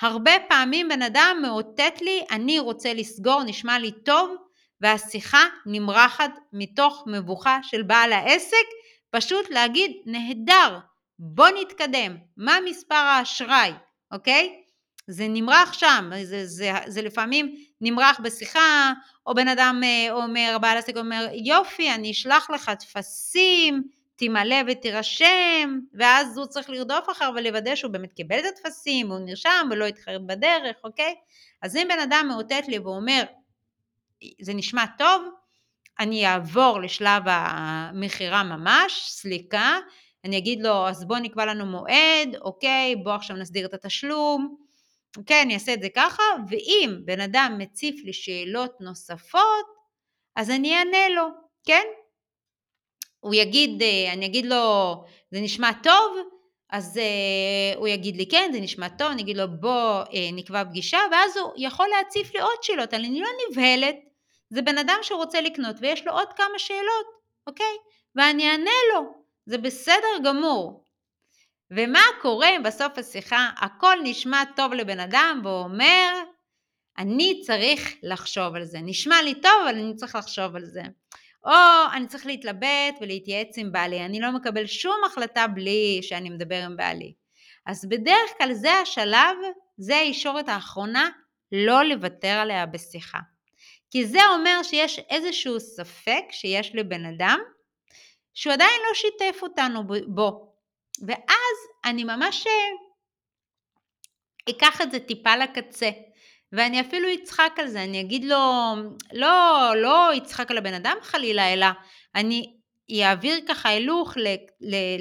הרבה 0.00 0.32
פעמים 0.48 0.88
בן 0.88 1.02
אדם 1.02 1.38
מאותת 1.42 2.02
לי, 2.02 2.24
אני 2.30 2.58
רוצה 2.58 2.94
לסגור, 2.94 3.42
נשמע 3.42 3.78
לי 3.78 3.92
טוב, 3.92 4.36
והשיחה 4.80 5.42
נמרחת 5.66 6.30
מתוך 6.52 7.04
מבוכה 7.06 7.58
של 7.62 7.82
בעל 7.82 8.12
העסק, 8.12 8.66
פשוט 9.10 9.50
להגיד, 9.50 9.92
נהדר, 10.06 10.78
בוא 11.18 11.48
נתקדם, 11.60 12.16
מה 12.36 12.56
מספר 12.64 12.94
האשראי, 12.94 13.72
אוקיי? 14.12 14.63
זה 15.06 15.26
נמרח 15.28 15.72
שם, 15.72 16.10
זה, 16.22 16.46
זה, 16.46 16.72
זה 16.86 17.02
לפעמים 17.02 17.54
נמרח 17.80 18.20
בשיחה, 18.20 18.92
או 19.26 19.34
בן 19.34 19.48
אדם 19.48 19.80
אה, 19.84 20.12
אומר, 20.12 20.56
בעל 20.60 20.78
עסק 20.78 20.96
אומר, 20.96 21.26
יופי, 21.32 21.94
אני 21.94 22.10
אשלח 22.10 22.50
לך 22.50 22.70
טפסים, 22.70 23.82
תמלא 24.16 24.56
ותירשם, 24.66 25.78
ואז 25.94 26.38
הוא 26.38 26.46
צריך 26.46 26.70
לרדוף 26.70 27.10
אחר 27.10 27.30
ולוודא 27.36 27.74
שהוא 27.74 27.92
באמת 27.92 28.12
קיבל 28.12 28.38
את 28.38 28.44
הטפסים, 28.44 29.10
הוא 29.10 29.18
נרשם 29.18 29.68
ולא 29.70 29.84
יתחרט 29.84 30.20
בדרך, 30.26 30.76
אוקיי? 30.84 31.14
אז 31.62 31.76
אם 31.76 31.88
בן 31.88 31.98
אדם 31.98 32.26
מאותת 32.28 32.68
לי 32.68 32.78
ואומר, 32.78 33.22
זה 34.40 34.54
נשמע 34.54 34.84
טוב, 34.98 35.22
אני 36.00 36.26
אעבור 36.26 36.80
לשלב 36.80 37.22
המכירה 37.26 38.42
ממש, 38.42 39.06
סליקה, 39.10 39.78
אני 40.24 40.38
אגיד 40.38 40.62
לו, 40.62 40.88
אז 40.88 41.04
בוא 41.04 41.18
נקבע 41.18 41.46
לנו 41.46 41.66
מועד, 41.66 42.36
אוקיי, 42.40 42.96
בוא 42.96 43.12
עכשיו 43.12 43.36
נסדיר 43.36 43.66
את 43.66 43.74
התשלום, 43.74 44.63
אוקיי, 45.16 45.42
אני 45.42 45.54
אעשה 45.54 45.74
את 45.74 45.82
זה 45.82 45.88
ככה, 45.94 46.22
ואם 46.48 46.96
בן 47.04 47.20
אדם 47.20 47.56
מציף 47.58 48.04
לי 48.04 48.12
שאלות 48.12 48.80
נוספות, 48.80 49.66
אז 50.36 50.50
אני 50.50 50.74
אענה 50.76 51.08
לו, 51.08 51.26
כן? 51.66 51.84
הוא 53.20 53.34
יגיד, 53.34 53.82
אה, 53.82 54.12
אני 54.12 54.26
אגיד 54.26 54.46
לו, 54.46 54.94
זה 55.30 55.40
נשמע 55.40 55.70
טוב? 55.82 56.16
אז 56.70 56.96
uh, 56.96 57.78
הוא 57.78 57.88
יגיד 57.88 58.16
לי, 58.16 58.26
כן, 58.28 58.50
זה 58.52 58.60
נשמע 58.60 58.88
טוב, 58.88 59.10
אני 59.10 59.22
אגיד 59.22 59.36
לו, 59.36 59.44
בוא 59.60 60.02
uh, 60.02 60.08
נקבע 60.32 60.64
פגישה, 60.64 60.98
ואז 61.12 61.36
הוא 61.36 61.52
יכול 61.56 61.86
להציף 61.88 62.34
לי 62.34 62.40
עוד 62.40 62.62
שאלות, 62.62 62.94
אני 62.94 63.20
לא 63.20 63.28
נבהלת, 63.50 63.96
זה 64.50 64.62
בן 64.62 64.78
אדם 64.78 64.98
שרוצה 65.02 65.40
לקנות 65.40 65.76
ויש 65.80 66.06
לו 66.06 66.12
עוד 66.12 66.32
כמה 66.36 66.58
שאלות, 66.58 67.06
אוקיי? 67.46 67.76
ואני 68.16 68.50
אענה 68.50 68.70
לו, 68.94 69.00
זה 69.46 69.58
בסדר 69.58 70.18
גמור. 70.24 70.83
ומה 71.76 72.02
קורה 72.22 72.56
אם 72.56 72.62
בסוף 72.62 72.98
השיחה 72.98 73.50
הכל 73.56 73.96
נשמע 74.02 74.42
טוב 74.56 74.72
לבן 74.72 75.00
אדם 75.00 75.40
והוא 75.44 75.64
אומר, 75.64 76.22
אני 76.98 77.40
צריך 77.46 77.94
לחשוב 78.02 78.54
על 78.54 78.64
זה. 78.64 78.78
נשמע 78.82 79.22
לי 79.22 79.34
טוב, 79.34 79.52
אבל 79.64 79.78
אני 79.78 79.96
צריך 79.96 80.14
לחשוב 80.14 80.56
על 80.56 80.64
זה. 80.64 80.82
או 81.44 81.52
אני 81.92 82.06
צריך 82.06 82.26
להתלבט 82.26 82.94
ולהתייעץ 83.00 83.58
עם 83.58 83.72
בעלי, 83.72 84.04
אני 84.04 84.20
לא 84.20 84.32
מקבל 84.32 84.66
שום 84.66 84.96
החלטה 85.06 85.46
בלי 85.46 86.00
שאני 86.02 86.30
מדבר 86.30 86.62
עם 86.64 86.76
בעלי. 86.76 87.12
אז 87.66 87.88
בדרך 87.88 88.30
כלל 88.38 88.52
זה 88.52 88.72
השלב, 88.72 89.36
זה 89.78 89.96
הישורת 89.96 90.48
האחרונה, 90.48 91.08
לא 91.52 91.84
לוותר 91.84 92.28
עליה 92.28 92.66
בשיחה. 92.66 93.18
כי 93.90 94.06
זה 94.06 94.18
אומר 94.34 94.62
שיש 94.62 94.98
איזשהו 94.98 95.60
ספק 95.60 96.24
שיש 96.30 96.74
לבן 96.74 97.04
אדם, 97.04 97.38
שהוא 98.34 98.52
עדיין 98.52 98.80
לא 98.88 98.94
שיתף 98.94 99.42
אותנו 99.42 99.82
בו. 100.06 100.53
ואז 101.06 101.56
אני 101.84 102.04
ממש 102.04 102.46
אה, 102.46 102.52
אקח 104.50 104.80
את 104.80 104.90
זה 104.90 105.00
טיפה 105.00 105.36
לקצה. 105.36 105.90
ואני 106.52 106.80
אפילו 106.80 107.08
אצחק 107.14 107.52
על 107.58 107.68
זה, 107.68 107.84
אני 107.84 108.00
אגיד 108.00 108.24
לו, 108.24 108.36
לא, 109.12 109.72
לא 109.76 110.16
אצחק 110.16 110.50
על 110.50 110.58
הבן 110.58 110.74
אדם 110.74 110.96
חלילה, 111.02 111.52
אלא 111.52 111.66
אני 112.14 112.56
אעביר 113.02 113.40
ככה 113.48 113.68
הילוך 113.68 114.14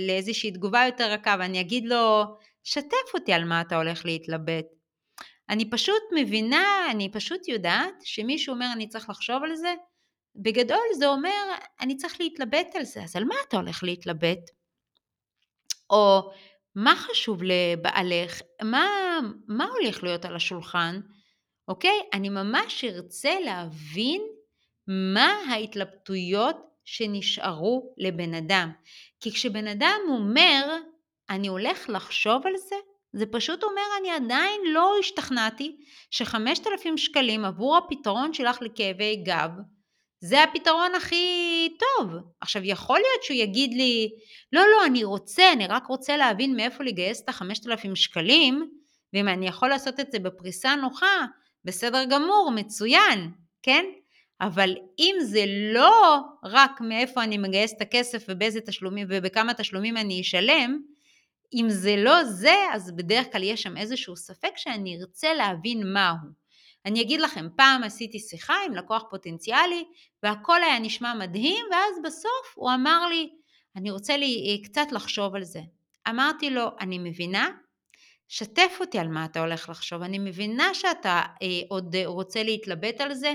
לאיזושהי 0.08 0.52
תגובה 0.52 0.84
יותר 0.86 1.12
רכה, 1.12 1.36
ואני 1.40 1.62
אגיד 1.62 1.86
לו, 1.86 2.24
שתף 2.64 3.14
אותי 3.14 3.34
על 3.34 3.46
מה 3.46 3.62
אתה 3.62 3.76
הולך 3.76 4.06
להתלבט. 4.06 4.66
אני 5.50 5.70
פשוט 5.70 6.02
מבינה, 6.16 6.88
אני 6.92 7.12
פשוט 7.12 7.48
יודעת 7.48 7.94
שמישהו 8.04 8.54
אומר 8.54 8.68
אני 8.74 8.88
צריך 8.88 9.10
לחשוב 9.10 9.44
על 9.44 9.56
זה, 9.56 9.74
בגדול 10.36 10.88
זה 10.98 11.08
אומר 11.08 11.44
אני 11.82 11.98
צריך 11.98 12.20
להתלבט 12.20 12.76
על 12.76 12.84
זה, 12.84 13.04
אז 13.04 13.16
על 13.16 13.24
מה 13.26 13.36
אתה 13.48 13.58
הולך 13.58 13.84
להתלבט? 13.84 14.40
או 15.94 16.32
מה 16.76 16.96
חשוב 16.96 17.42
לבעלך? 17.44 18.42
מה, 18.64 18.88
מה 19.48 19.66
הולך 19.66 20.04
להיות 20.04 20.26
על 20.26 20.36
השולחן? 20.36 21.00
אוקיי? 21.68 22.00
אני 22.14 22.30
ממש 22.30 22.84
ארצה 22.84 23.40
להבין 23.40 24.22
מה 24.88 25.36
ההתלבטויות 25.50 26.58
שנשארו 26.86 27.94
לבן 27.98 28.34
אדם. 28.34 28.72
כי 29.20 29.32
כשבן 29.32 29.68
אדם 29.68 30.00
אומר, 30.10 30.78
אני 31.30 31.48
הולך 31.48 31.90
לחשוב 31.90 32.48
על 32.48 32.58
זה, 32.58 32.76
זה 33.14 33.26
פשוט 33.26 33.64
אומר, 33.64 33.82
אני 34.00 34.12
עדיין 34.12 34.62
לא 34.66 34.94
השתכנעתי 35.00 35.78
שחמשת 36.12 36.68
אלפים 36.68 36.98
שקלים 36.98 37.46
עבור 37.46 37.78
הפתרון 37.78 38.34
שלך 38.34 38.62
לכאבי 38.62 39.16
גב, 39.16 39.50
זה 40.20 40.44
הפתרון 40.44 40.96
הכי 40.96 41.63
טוב. 41.80 42.12
עכשיו, 42.42 42.62
יכול 42.66 43.00
להיות 43.00 43.24
שהוא 43.24 43.38
יגיד 43.38 43.74
לי, 43.74 44.10
לא, 44.54 44.62
לא, 44.62 44.86
אני 44.86 45.04
רוצה, 45.04 45.54
אני 45.54 45.68
רק 45.68 45.88
רוצה 45.88 46.18
להבין 46.18 46.56
מאיפה 46.56 46.84
לגייס 46.84 47.22
את 47.22 47.30
החמשת 47.30 47.68
אלפים 47.68 47.96
שקלים, 47.96 48.70
ואם 49.14 49.28
אני 49.28 49.48
יכול 49.48 49.70
לעשות 49.70 50.00
את 50.00 50.12
זה 50.12 50.20
בפריסה 50.20 50.76
נוחה, 50.76 51.26
בסדר 51.66 52.04
גמור, 52.10 52.52
מצוין, 52.56 53.32
כן? 53.64 53.86
אבל 54.42 54.76
אם 55.00 55.16
זה 55.22 55.46
לא 55.74 56.20
רק 56.44 56.82
מאיפה 56.82 57.24
אני 57.24 57.38
מגייס 57.38 57.74
את 57.74 57.82
הכסף 57.82 58.26
ובאיזה 58.30 58.62
תשלומים 58.62 59.08
ובכמה 59.10 59.54
תשלומים 59.54 59.98
אני 59.98 60.22
אשלם, 60.22 60.80
אם 61.54 61.66
זה 61.70 61.96
לא 61.98 62.24
זה, 62.24 62.56
אז 62.72 62.96
בדרך 62.96 63.26
כלל 63.32 63.44
יש 63.44 63.62
שם 63.62 63.78
איזשהו 63.78 64.16
ספק 64.16 64.52
שאני 64.56 64.98
ארצה 65.02 65.34
להבין 65.34 65.94
מהו. 65.94 66.43
אני 66.86 67.02
אגיד 67.02 67.22
לכם, 67.22 67.48
פעם 67.56 67.84
עשיתי 67.84 68.20
שיחה 68.20 68.56
עם 68.66 68.76
לקוח 68.76 69.04
פוטנציאלי 69.10 69.84
והכל 70.24 70.64
היה 70.64 70.80
נשמע 70.80 71.14
מדהים 71.14 71.66
ואז 71.72 71.96
בסוף 72.04 72.54
הוא 72.56 72.72
אמר 72.74 73.08
לי, 73.08 73.30
אני 73.76 73.92
רוצה 73.92 74.18
לי 74.18 74.62
קצת 74.64 74.92
לחשוב 74.92 75.36
על 75.36 75.44
זה. 75.44 75.62
אמרתי 76.10 76.50
לו, 76.50 76.68
אני 76.80 77.00
מבינה, 77.00 77.50
שתף 78.28 78.78
אותי 78.80 79.00
על 79.00 79.08
מה 79.08 79.26
אתה 79.26 79.40
הולך 79.40 79.70
לחשוב, 79.70 80.02
אני 80.02 80.20
מבינה 80.20 80.74
שאתה 80.74 81.22
אה, 81.42 81.48
עוד 81.70 81.96
רוצה 82.06 82.44
להתלבט 82.44 83.02
על 83.02 83.14
זה, 83.14 83.34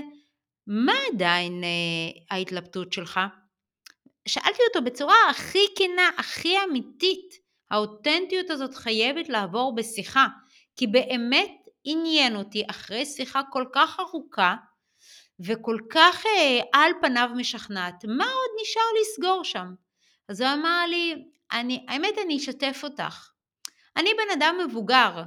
מה 0.67 0.93
עדיין 1.13 1.63
אה, 1.63 2.35
ההתלבטות 2.35 2.93
שלך? 2.93 3.19
שאלתי 4.27 4.59
אותו 4.67 4.85
בצורה 4.85 5.29
הכי 5.29 5.65
כנה, 5.77 6.09
הכי 6.17 6.55
אמיתית, 6.63 7.33
האותנטיות 7.71 8.49
הזאת 8.49 8.75
חייבת 8.75 9.29
לעבור 9.29 9.75
בשיחה, 9.75 10.27
כי 10.75 10.87
באמת 10.87 11.51
עניין 11.91 12.35
אותי 12.35 12.63
אחרי 12.69 13.05
שיחה 13.05 13.41
כל 13.51 13.65
כך 13.73 13.99
ארוכה 13.99 14.55
וכל 15.39 15.77
כך 15.89 16.25
אה, 16.25 16.61
על 16.73 16.91
פניו 17.01 17.29
משכנעת, 17.35 18.05
מה 18.05 18.25
עוד 18.25 18.49
נשאר 18.61 18.81
לסגור 19.01 19.43
שם? 19.43 19.73
אז 20.29 20.41
הוא 20.41 20.49
אמר 20.53 20.85
לי, 20.89 21.25
אני, 21.51 21.85
האמת 21.89 22.13
אני 22.25 22.37
אשתף 22.37 22.81
אותך, 22.83 23.29
אני 23.97 24.09
בן 24.13 24.39
אדם 24.39 24.55
מבוגר. 24.67 25.23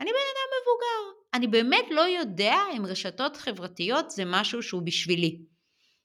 אני 0.00 0.10
בן 0.10 0.28
אדם 0.34 0.50
מבוגר. 0.60 1.20
אני 1.34 1.46
באמת 1.46 1.84
לא 1.90 2.00
יודע 2.00 2.56
אם 2.76 2.86
רשתות 2.86 3.36
חברתיות 3.36 4.10
זה 4.10 4.22
משהו 4.26 4.62
שהוא 4.62 4.82
בשבילי. 4.82 5.38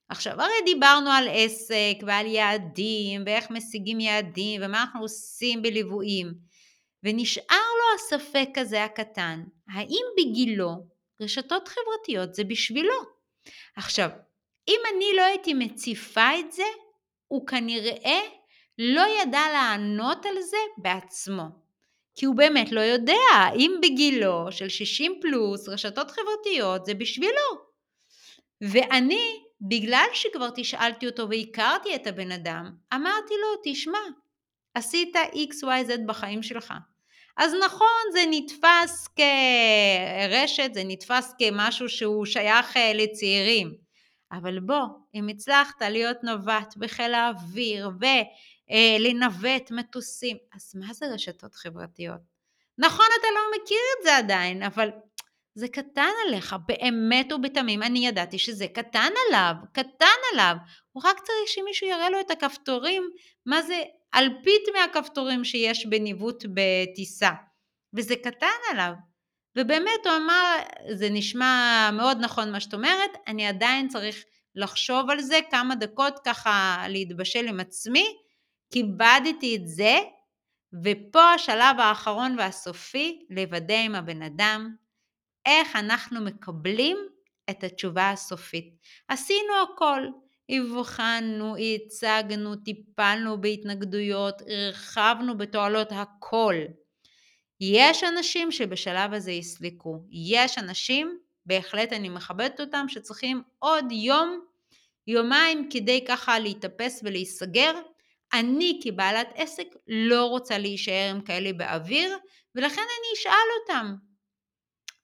עכשיו, 0.09 0.41
הרי 0.41 0.53
דיברנו 0.65 1.09
על 1.09 1.27
עסק 1.31 1.97
ועל 2.07 2.25
יעדים 2.25 3.23
ואיך 3.25 3.51
משיגים 3.51 3.99
יעדים 3.99 4.61
ומה 4.63 4.81
אנחנו 4.81 5.01
עושים 5.01 5.61
בליוויים. 5.61 6.33
ונשאר 7.03 7.67
לו 7.79 7.95
הספק 7.95 8.49
הזה 8.57 8.83
הקטן, 8.83 9.43
האם 9.69 10.05
בגילו 10.17 10.69
רשתות 11.21 11.67
חברתיות 11.67 12.33
זה 12.33 12.43
בשבילו? 12.43 12.93
עכשיו, 13.75 14.09
אם 14.67 14.79
אני 14.93 15.05
לא 15.17 15.21
הייתי 15.21 15.53
מציפה 15.53 16.39
את 16.39 16.51
זה, 16.51 16.63
הוא 17.27 17.47
כנראה 17.47 18.19
לא 18.77 19.03
ידע 19.21 19.41
לענות 19.53 20.25
על 20.25 20.41
זה 20.41 20.57
בעצמו. 20.77 21.43
כי 22.15 22.25
הוא 22.25 22.35
באמת 22.35 22.71
לא 22.71 22.81
יודע 22.81 23.15
אם 23.55 23.71
בגילו 23.81 24.51
של 24.51 24.69
60 24.69 25.19
פלוס 25.21 25.69
רשתות 25.69 26.11
חברתיות 26.11 26.85
זה 26.85 26.93
בשבילו. 26.93 27.69
ואני, 28.61 29.43
בגלל 29.61 30.05
שכבר 30.13 30.49
תשאלתי 30.55 31.07
אותו 31.07 31.29
והכרתי 31.29 31.95
את 31.95 32.07
הבן 32.07 32.31
אדם, 32.31 32.71
אמרתי 32.93 33.33
לו, 33.33 33.61
תשמע, 33.63 33.99
עשית 34.73 35.15
XYZ 35.33 35.91
בחיים 36.05 36.43
שלך. 36.43 36.73
אז 37.37 37.53
נכון, 37.65 38.11
זה 38.13 38.19
נתפס 38.29 39.07
כרשת, 39.07 40.69
זה 40.73 40.81
נתפס 40.85 41.33
כמשהו 41.39 41.89
שהוא 41.89 42.25
שייך 42.25 42.77
אה, 42.77 42.93
לצעירים. 42.93 43.73
אבל 44.31 44.59
בוא, 44.59 44.85
אם 45.15 45.27
הצלחת 45.27 45.81
להיות 45.81 46.17
נווט 46.23 46.77
בחיל 46.77 47.13
האוויר 47.13 47.89
ו... 48.01 48.05
אה, 48.71 48.97
מטוסים. 49.71 50.37
אז 50.55 50.75
מה 50.75 50.93
זה 50.93 51.05
רשתות 51.13 51.55
חברתיות? 51.55 52.21
נכון, 52.77 53.05
אתה 53.19 53.27
לא 53.35 53.41
מכיר 53.55 53.77
את 53.97 54.03
זה 54.03 54.17
עדיין, 54.17 54.63
אבל 54.63 54.89
זה 55.55 55.67
קטן 55.67 56.11
עליך, 56.27 56.55
באמת 56.65 57.31
ובתמים. 57.31 57.83
אני 57.83 58.07
ידעתי 58.07 58.39
שזה 58.39 58.67
קטן 58.67 59.09
עליו, 59.27 59.53
קטן 59.73 60.19
עליו. 60.33 60.55
הוא 60.91 61.03
רק 61.05 61.19
צריך 61.19 61.47
שמישהו 61.47 61.87
יראה 61.87 62.09
לו 62.09 62.19
את 62.19 62.31
הכפתורים, 62.31 63.09
מה 63.45 63.61
זה 63.61 63.83
אלפית 64.15 64.61
מהכפתורים 64.73 65.43
שיש 65.43 65.85
בניווט 65.85 66.43
בטיסה. 66.53 67.31
וזה 67.93 68.15
קטן 68.15 68.47
עליו. 68.71 68.93
ובאמת 69.57 70.05
הוא 70.05 70.13
אמר, 70.15 70.55
זה 70.91 71.09
נשמע 71.09 71.89
מאוד 71.93 72.17
נכון 72.21 72.51
מה 72.51 72.59
שאת 72.59 72.73
אומרת, 72.73 73.11
אני 73.27 73.47
עדיין 73.47 73.87
צריך 73.87 74.23
לחשוב 74.55 75.09
על 75.09 75.21
זה 75.21 75.39
כמה 75.51 75.75
דקות 75.75 76.19
ככה 76.25 76.83
להתבשל 76.87 77.47
עם 77.47 77.59
עצמי, 77.59 78.05
כיבדתי 78.73 79.55
את 79.55 79.67
זה, 79.67 79.97
ופה 80.83 81.33
השלב 81.33 81.79
האחרון 81.79 82.35
והסופי, 82.39 83.25
לוודא 83.29 83.77
עם 83.77 83.95
הבן 83.95 84.21
אדם 84.21 84.75
איך 85.45 85.75
אנחנו 85.75 86.21
מקבלים 86.21 86.97
את 87.49 87.63
התשובה 87.63 88.11
הסופית. 88.11 88.73
עשינו 89.07 89.53
הכל, 89.63 90.01
הבחנו, 90.49 91.55
הצגנו, 91.57 92.55
טיפלנו 92.55 93.41
בהתנגדויות, 93.41 94.41
הרחבנו 94.47 95.37
בתועלות 95.37 95.87
הכל. 95.91 96.55
יש 97.61 98.03
אנשים 98.03 98.51
שבשלב 98.51 99.13
הזה 99.13 99.31
יסלקו, 99.31 100.03
יש 100.11 100.57
אנשים, 100.57 101.19
בהחלט 101.45 101.93
אני 101.93 102.09
מכבדת 102.09 102.59
אותם, 102.59 102.85
שצריכים 102.87 103.41
עוד 103.59 103.91
יום 103.91 104.39
יומיים 105.07 105.69
כדי 105.71 106.05
ככה 106.07 106.39
להתאפס 106.39 107.01
ולהיסגר. 107.03 107.73
אני 108.33 108.79
כבעלת 108.83 109.27
עסק 109.35 109.67
לא 109.87 110.25
רוצה 110.25 110.57
להישאר 110.57 111.09
עם 111.09 111.21
כאלה 111.21 111.53
באוויר, 111.53 112.17
ולכן 112.55 112.81
אני 112.81 113.19
אשאל 113.19 113.49
אותם, 113.61 113.95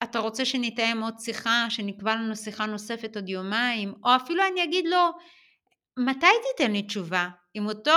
אתה 0.10 0.20
רוצה 0.20 0.46
שנתאם 0.46 1.04
עוד 1.04 1.20
שיחה, 1.20 1.66
שנקבע 1.70 2.16
לנו 2.16 2.36
שיחה 2.36 2.66
נוספת 2.66 3.16
עוד 3.16 3.30
יומיים, 3.30 3.94
או 4.04 4.16
אפילו 4.16 4.44
אני 4.52 4.64
אגיד 4.64 4.86
לו, 4.88 5.10
מתי 5.98 6.28
תיתן 6.52 6.72
לי 6.72 6.84
תשובה? 6.84 7.28
עם 7.54 7.68
אותו 7.68 7.92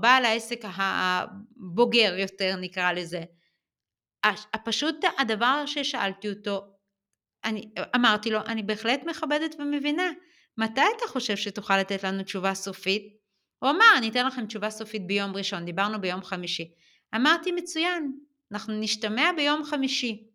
בעל 0.00 0.24
העסק 0.24 0.60
הבוגר 0.64 2.14
יותר 2.18 2.56
נקרא 2.56 2.92
לזה. 2.92 3.22
פשוט 4.64 4.96
הדבר 5.18 5.62
ששאלתי 5.66 6.28
אותו, 6.28 6.60
אני 7.44 7.70
אמרתי 7.96 8.30
לו, 8.30 8.38
אני 8.46 8.62
בהחלט 8.62 9.04
מכבדת 9.04 9.54
ומבינה, 9.58 10.10
מתי 10.58 10.80
אתה 10.96 11.06
חושב 11.08 11.36
שתוכל 11.36 11.78
לתת 11.78 12.04
לנו 12.04 12.22
תשובה 12.22 12.54
סופית? 12.54 13.02
הוא 13.58 13.70
אמר, 13.70 13.86
אני 13.96 14.08
אתן 14.08 14.26
לכם 14.26 14.46
תשובה 14.46 14.70
סופית 14.70 15.06
ביום 15.06 15.36
ראשון, 15.36 15.64
דיברנו 15.64 16.00
ביום 16.00 16.22
חמישי. 16.22 16.74
אמרתי, 17.14 17.52
מצוין, 17.52 18.12
אנחנו 18.52 18.80
נשתמע 18.80 19.30
ביום 19.36 19.64
חמישי. 19.64 20.27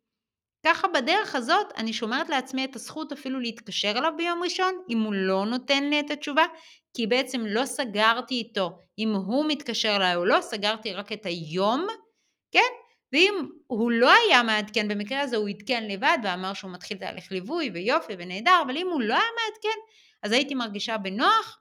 ככה 0.65 0.87
בדרך 0.87 1.35
הזאת 1.35 1.67
אני 1.77 1.93
שומרת 1.93 2.29
לעצמי 2.29 2.65
את 2.65 2.75
הזכות 2.75 3.11
אפילו 3.11 3.39
להתקשר 3.39 3.91
אליו 3.97 4.13
ביום 4.17 4.43
ראשון, 4.43 4.81
אם 4.89 5.01
הוא 5.01 5.13
לא 5.13 5.45
נותן 5.45 5.83
לי 5.83 5.99
את 5.99 6.11
התשובה, 6.11 6.45
כי 6.93 7.07
בעצם 7.07 7.45
לא 7.45 7.65
סגרתי 7.65 8.35
איתו 8.35 8.79
אם 8.99 9.13
הוא 9.13 9.45
מתקשר 9.47 9.95
אליי 9.95 10.15
או 10.15 10.25
לא, 10.25 10.41
סגרתי 10.41 10.93
רק 10.93 11.11
את 11.11 11.25
היום, 11.25 11.87
כן? 12.51 12.59
ואם 13.13 13.47
הוא 13.67 13.91
לא 13.91 14.11
היה 14.11 14.43
מעדכן, 14.43 14.87
במקרה 14.87 15.21
הזה 15.21 15.37
הוא 15.37 15.49
עדכן 15.49 15.87
לבד 15.87 16.17
ואמר 16.23 16.53
שהוא 16.53 16.71
מתחיל 16.71 16.97
תהליך 16.97 17.31
ליווי 17.31 17.69
ויופי 17.73 18.13
ונהדר, 18.17 18.61
אבל 18.65 18.77
אם 18.77 18.87
הוא 18.91 19.01
לא 19.01 19.13
היה 19.13 19.23
מעדכן, 19.43 19.79
אז 20.23 20.31
הייתי 20.31 20.55
מרגישה 20.55 20.97
בנוח 20.97 21.59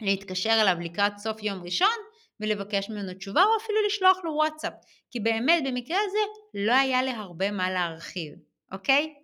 להתקשר 0.00 0.58
אליו 0.62 0.76
לקראת 0.80 1.18
סוף 1.18 1.42
יום 1.42 1.62
ראשון 1.62 2.05
ולבקש 2.40 2.90
ממנו 2.90 3.14
תשובה 3.14 3.44
או 3.44 3.56
אפילו 3.56 3.78
לשלוח 3.86 4.18
לו 4.24 4.32
וואטסאפ, 4.32 4.72
כי 5.10 5.20
באמת 5.20 5.62
במקרה 5.66 5.98
הזה 6.06 6.18
לא 6.54 6.72
היה 6.72 7.02
לי 7.02 7.10
הרבה 7.10 7.50
מה 7.50 7.70
להרחיב, 7.70 8.32
אוקיי? 8.72 9.14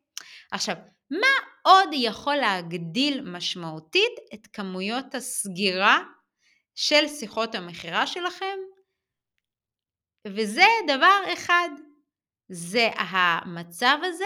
עכשיו, 0.50 0.76
מה 1.10 1.46
עוד 1.62 1.88
יכול 1.92 2.36
להגדיל 2.36 3.20
משמעותית 3.20 4.12
את 4.34 4.46
כמויות 4.46 5.14
הסגירה 5.14 5.98
של 6.74 7.08
שיחות 7.08 7.54
המכירה 7.54 8.06
שלכם? 8.06 8.58
וזה 10.28 10.66
דבר 10.86 11.20
אחד, 11.32 11.68
זה 12.48 12.88
המצב 12.96 13.98
הזה 14.02 14.24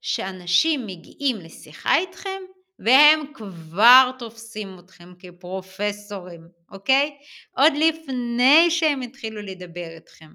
שאנשים 0.00 0.86
מגיעים 0.86 1.36
לשיחה 1.36 1.96
איתכם 1.96 2.42
והם 2.84 3.32
כבר 3.34 4.10
תופסים 4.18 4.78
אתכם 4.78 5.12
כפרופסורים, 5.18 6.48
אוקיי? 6.70 7.16
עוד 7.56 7.72
לפני 7.76 8.70
שהם 8.70 9.00
התחילו 9.00 9.42
לדבר 9.42 9.88
איתכם. 9.94 10.30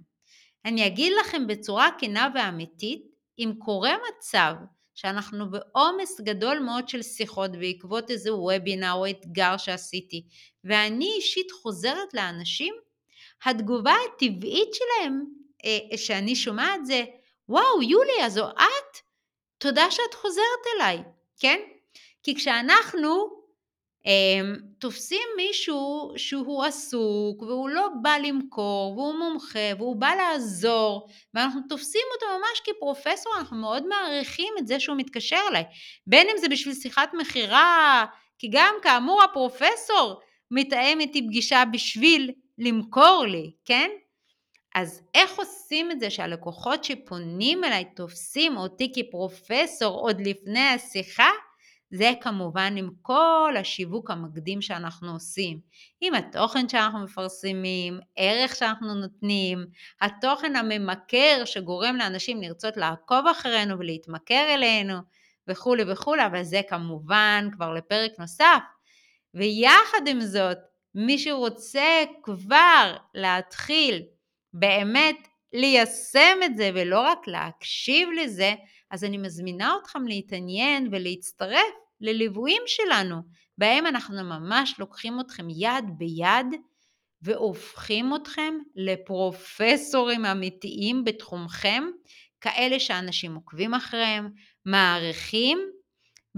אני 0.65 0.87
אגיד 0.87 1.13
לכם 1.19 1.47
בצורה 1.47 1.89
כנה 1.99 2.27
ואמיתית, 2.35 3.01
אם 3.39 3.51
קורה 3.59 3.95
מצב 4.09 4.53
שאנחנו 4.95 5.51
בעומס 5.51 6.21
גדול 6.21 6.59
מאוד 6.59 6.89
של 6.89 7.01
שיחות 7.01 7.51
בעקבות 7.51 8.11
איזה 8.11 8.33
וובינר 8.35 8.93
או 8.93 9.09
אתגר 9.09 9.57
שעשיתי, 9.57 10.23
ואני 10.63 11.11
אישית 11.15 11.51
חוזרת 11.51 12.13
לאנשים, 12.13 12.73
התגובה 13.45 13.93
הטבעית 14.05 14.69
שלהם, 14.73 15.25
אה, 15.65 15.97
שאני 15.97 16.35
שומעת 16.35 16.85
זה, 16.85 17.03
וואו, 17.49 17.81
יולי, 17.81 18.23
אז 18.25 18.33
זו 18.33 18.49
את? 18.49 18.97
תודה 19.57 19.91
שאת 19.91 20.13
חוזרת 20.13 20.63
אליי, 20.75 21.03
כן? 21.39 21.59
כי 22.27 22.35
כשאנחנו 22.35 23.29
אה, 24.07 24.55
תופסים 24.79 25.27
מישהו 25.37 26.13
שהוא 26.17 26.63
עסוק 26.63 27.41
והוא 27.41 27.69
לא 27.69 27.87
בא 28.01 28.17
למכור 28.23 28.93
והוא 28.97 29.15
מומחה 29.19 29.69
והוא 29.77 29.95
בא 29.95 30.09
לעזור 30.15 31.07
ואנחנו 31.33 31.61
תופסים 31.69 32.01
אותו 32.15 32.25
ממש 32.37 32.61
כפרופסור, 32.63 33.33
אנחנו 33.37 33.57
מאוד 33.57 33.87
מעריכים 33.87 34.53
את 34.59 34.67
זה 34.67 34.79
שהוא 34.79 34.97
מתקשר 34.97 35.39
אליי. 35.49 35.63
בין 36.07 36.27
אם 36.29 36.37
זה 36.37 36.49
בשביל 36.49 36.73
שיחת 36.75 37.09
מכירה, 37.13 38.05
כי 38.39 38.47
גם 38.51 38.75
כאמור 38.83 39.23
הפרופסור 39.23 40.21
מתאם 40.51 40.99
איתי 40.99 41.27
פגישה 41.27 41.63
בשביל 41.73 42.31
למכור 42.57 43.25
לי, 43.27 43.51
כן? 43.65 43.89
אז 44.75 45.01
איך 45.13 45.39
עושים 45.39 45.91
את 45.91 45.99
זה 45.99 46.09
שהלקוחות 46.09 46.83
שפונים 46.83 47.63
אליי 47.63 47.85
תופסים 47.95 48.57
אותי 48.57 48.91
כפרופסור 48.95 49.99
עוד 49.99 50.21
לפני 50.21 50.67
השיחה? 50.67 51.29
זה 51.91 52.11
כמובן 52.21 52.73
עם 52.77 52.89
כל 53.01 53.53
השיווק 53.59 54.11
המקדים 54.11 54.61
שאנחנו 54.61 55.11
עושים, 55.11 55.59
עם 56.01 56.13
התוכן 56.13 56.69
שאנחנו 56.69 56.99
מפרסמים, 57.03 57.99
ערך 58.15 58.55
שאנחנו 58.55 58.93
נותנים, 58.93 59.65
התוכן 60.01 60.55
הממכר 60.55 61.45
שגורם 61.45 61.95
לאנשים 61.95 62.41
לרצות 62.41 62.77
לעקוב 62.77 63.27
אחרינו 63.27 63.79
ולהתמכר 63.79 64.53
אלינו 64.53 64.93
וכולי 65.47 65.83
וכולי, 65.87 66.25
אבל 66.25 66.43
זה 66.43 66.61
כמובן 66.69 67.49
כבר 67.51 67.73
לפרק 67.73 68.11
נוסף. 68.19 68.61
ויחד 69.33 70.07
עם 70.07 70.21
זאת, 70.21 70.57
מי 70.95 71.17
שרוצה 71.17 72.03
כבר 72.23 72.97
להתחיל 73.13 74.03
באמת 74.53 75.27
ליישם 75.53 76.37
את 76.45 76.57
זה 76.57 76.71
ולא 76.73 76.99
רק 76.99 77.27
להקשיב 77.27 78.09
לזה, 78.23 78.53
אז 78.91 79.03
אני 79.03 79.17
מזמינה 79.17 79.75
אתכם 79.81 80.07
להתעניין 80.07 80.87
ולהצטרף 80.91 81.73
לליוויים 82.01 82.61
שלנו, 82.65 83.21
בהם 83.57 83.85
אנחנו 83.85 84.23
ממש 84.23 84.75
לוקחים 84.79 85.19
אתכם 85.19 85.47
יד 85.49 85.85
ביד 85.97 86.45
והופכים 87.21 88.15
אתכם 88.15 88.53
לפרופסורים 88.75 90.25
אמיתיים 90.25 91.03
בתחומכם, 91.03 91.83
כאלה 92.41 92.79
שאנשים 92.79 93.35
עוקבים 93.35 93.73
אחריהם, 93.73 94.29
מעריכים 94.65 95.59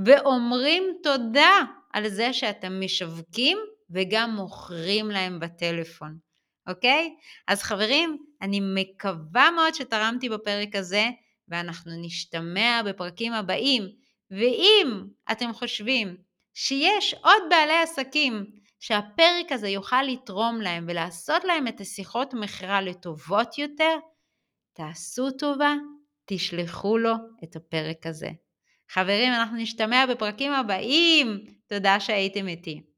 ואומרים 0.06 0.84
תודה 1.04 1.62
על 1.94 2.10
זה 2.10 2.34
שאתם 2.34 2.82
משווקים 2.82 3.58
וגם 3.90 4.36
מוכרים 4.36 5.08
להם 5.12 5.40
בטלפון, 5.40 6.18
אוקיי? 6.68 7.16
אז 7.48 7.64
חברים, 7.64 8.18
אני 8.42 8.60
מקווה 8.76 9.52
מאוד 9.52 9.74
שתרמתי 9.74 10.30
בפרק 10.30 10.76
הזה. 10.76 11.10
ואנחנו 11.50 11.92
נשתמע 12.02 12.82
בפרקים 12.86 13.34
הבאים. 13.34 13.84
ואם 14.32 15.04
אתם 15.32 15.54
חושבים 15.54 16.18
שיש 16.54 17.14
עוד 17.14 17.44
בעלי 17.50 17.78
עסקים 17.84 18.46
שהפרק 18.80 19.52
הזה 19.52 19.70
יוכל 19.70 20.04
לתרום 20.04 20.62
להם 20.62 20.86
ולעשות 20.88 21.44
להם 21.44 21.68
את 21.68 21.82
השיחות 21.82 22.34
מכירה 22.34 22.82
לטובות 22.82 23.58
יותר, 23.58 23.98
תעשו 24.74 25.32
טובה, 25.32 25.74
תשלחו 26.26 26.98
לו 26.98 27.14
את 27.44 27.56
הפרק 27.56 28.08
הזה. 28.08 28.30
חברים, 28.90 29.34
אנחנו 29.34 29.58
נשתמע 29.58 30.06
בפרקים 30.06 30.52
הבאים. 30.52 31.46
תודה 31.68 32.00
שהייתם 32.00 32.48
איתי. 32.48 32.89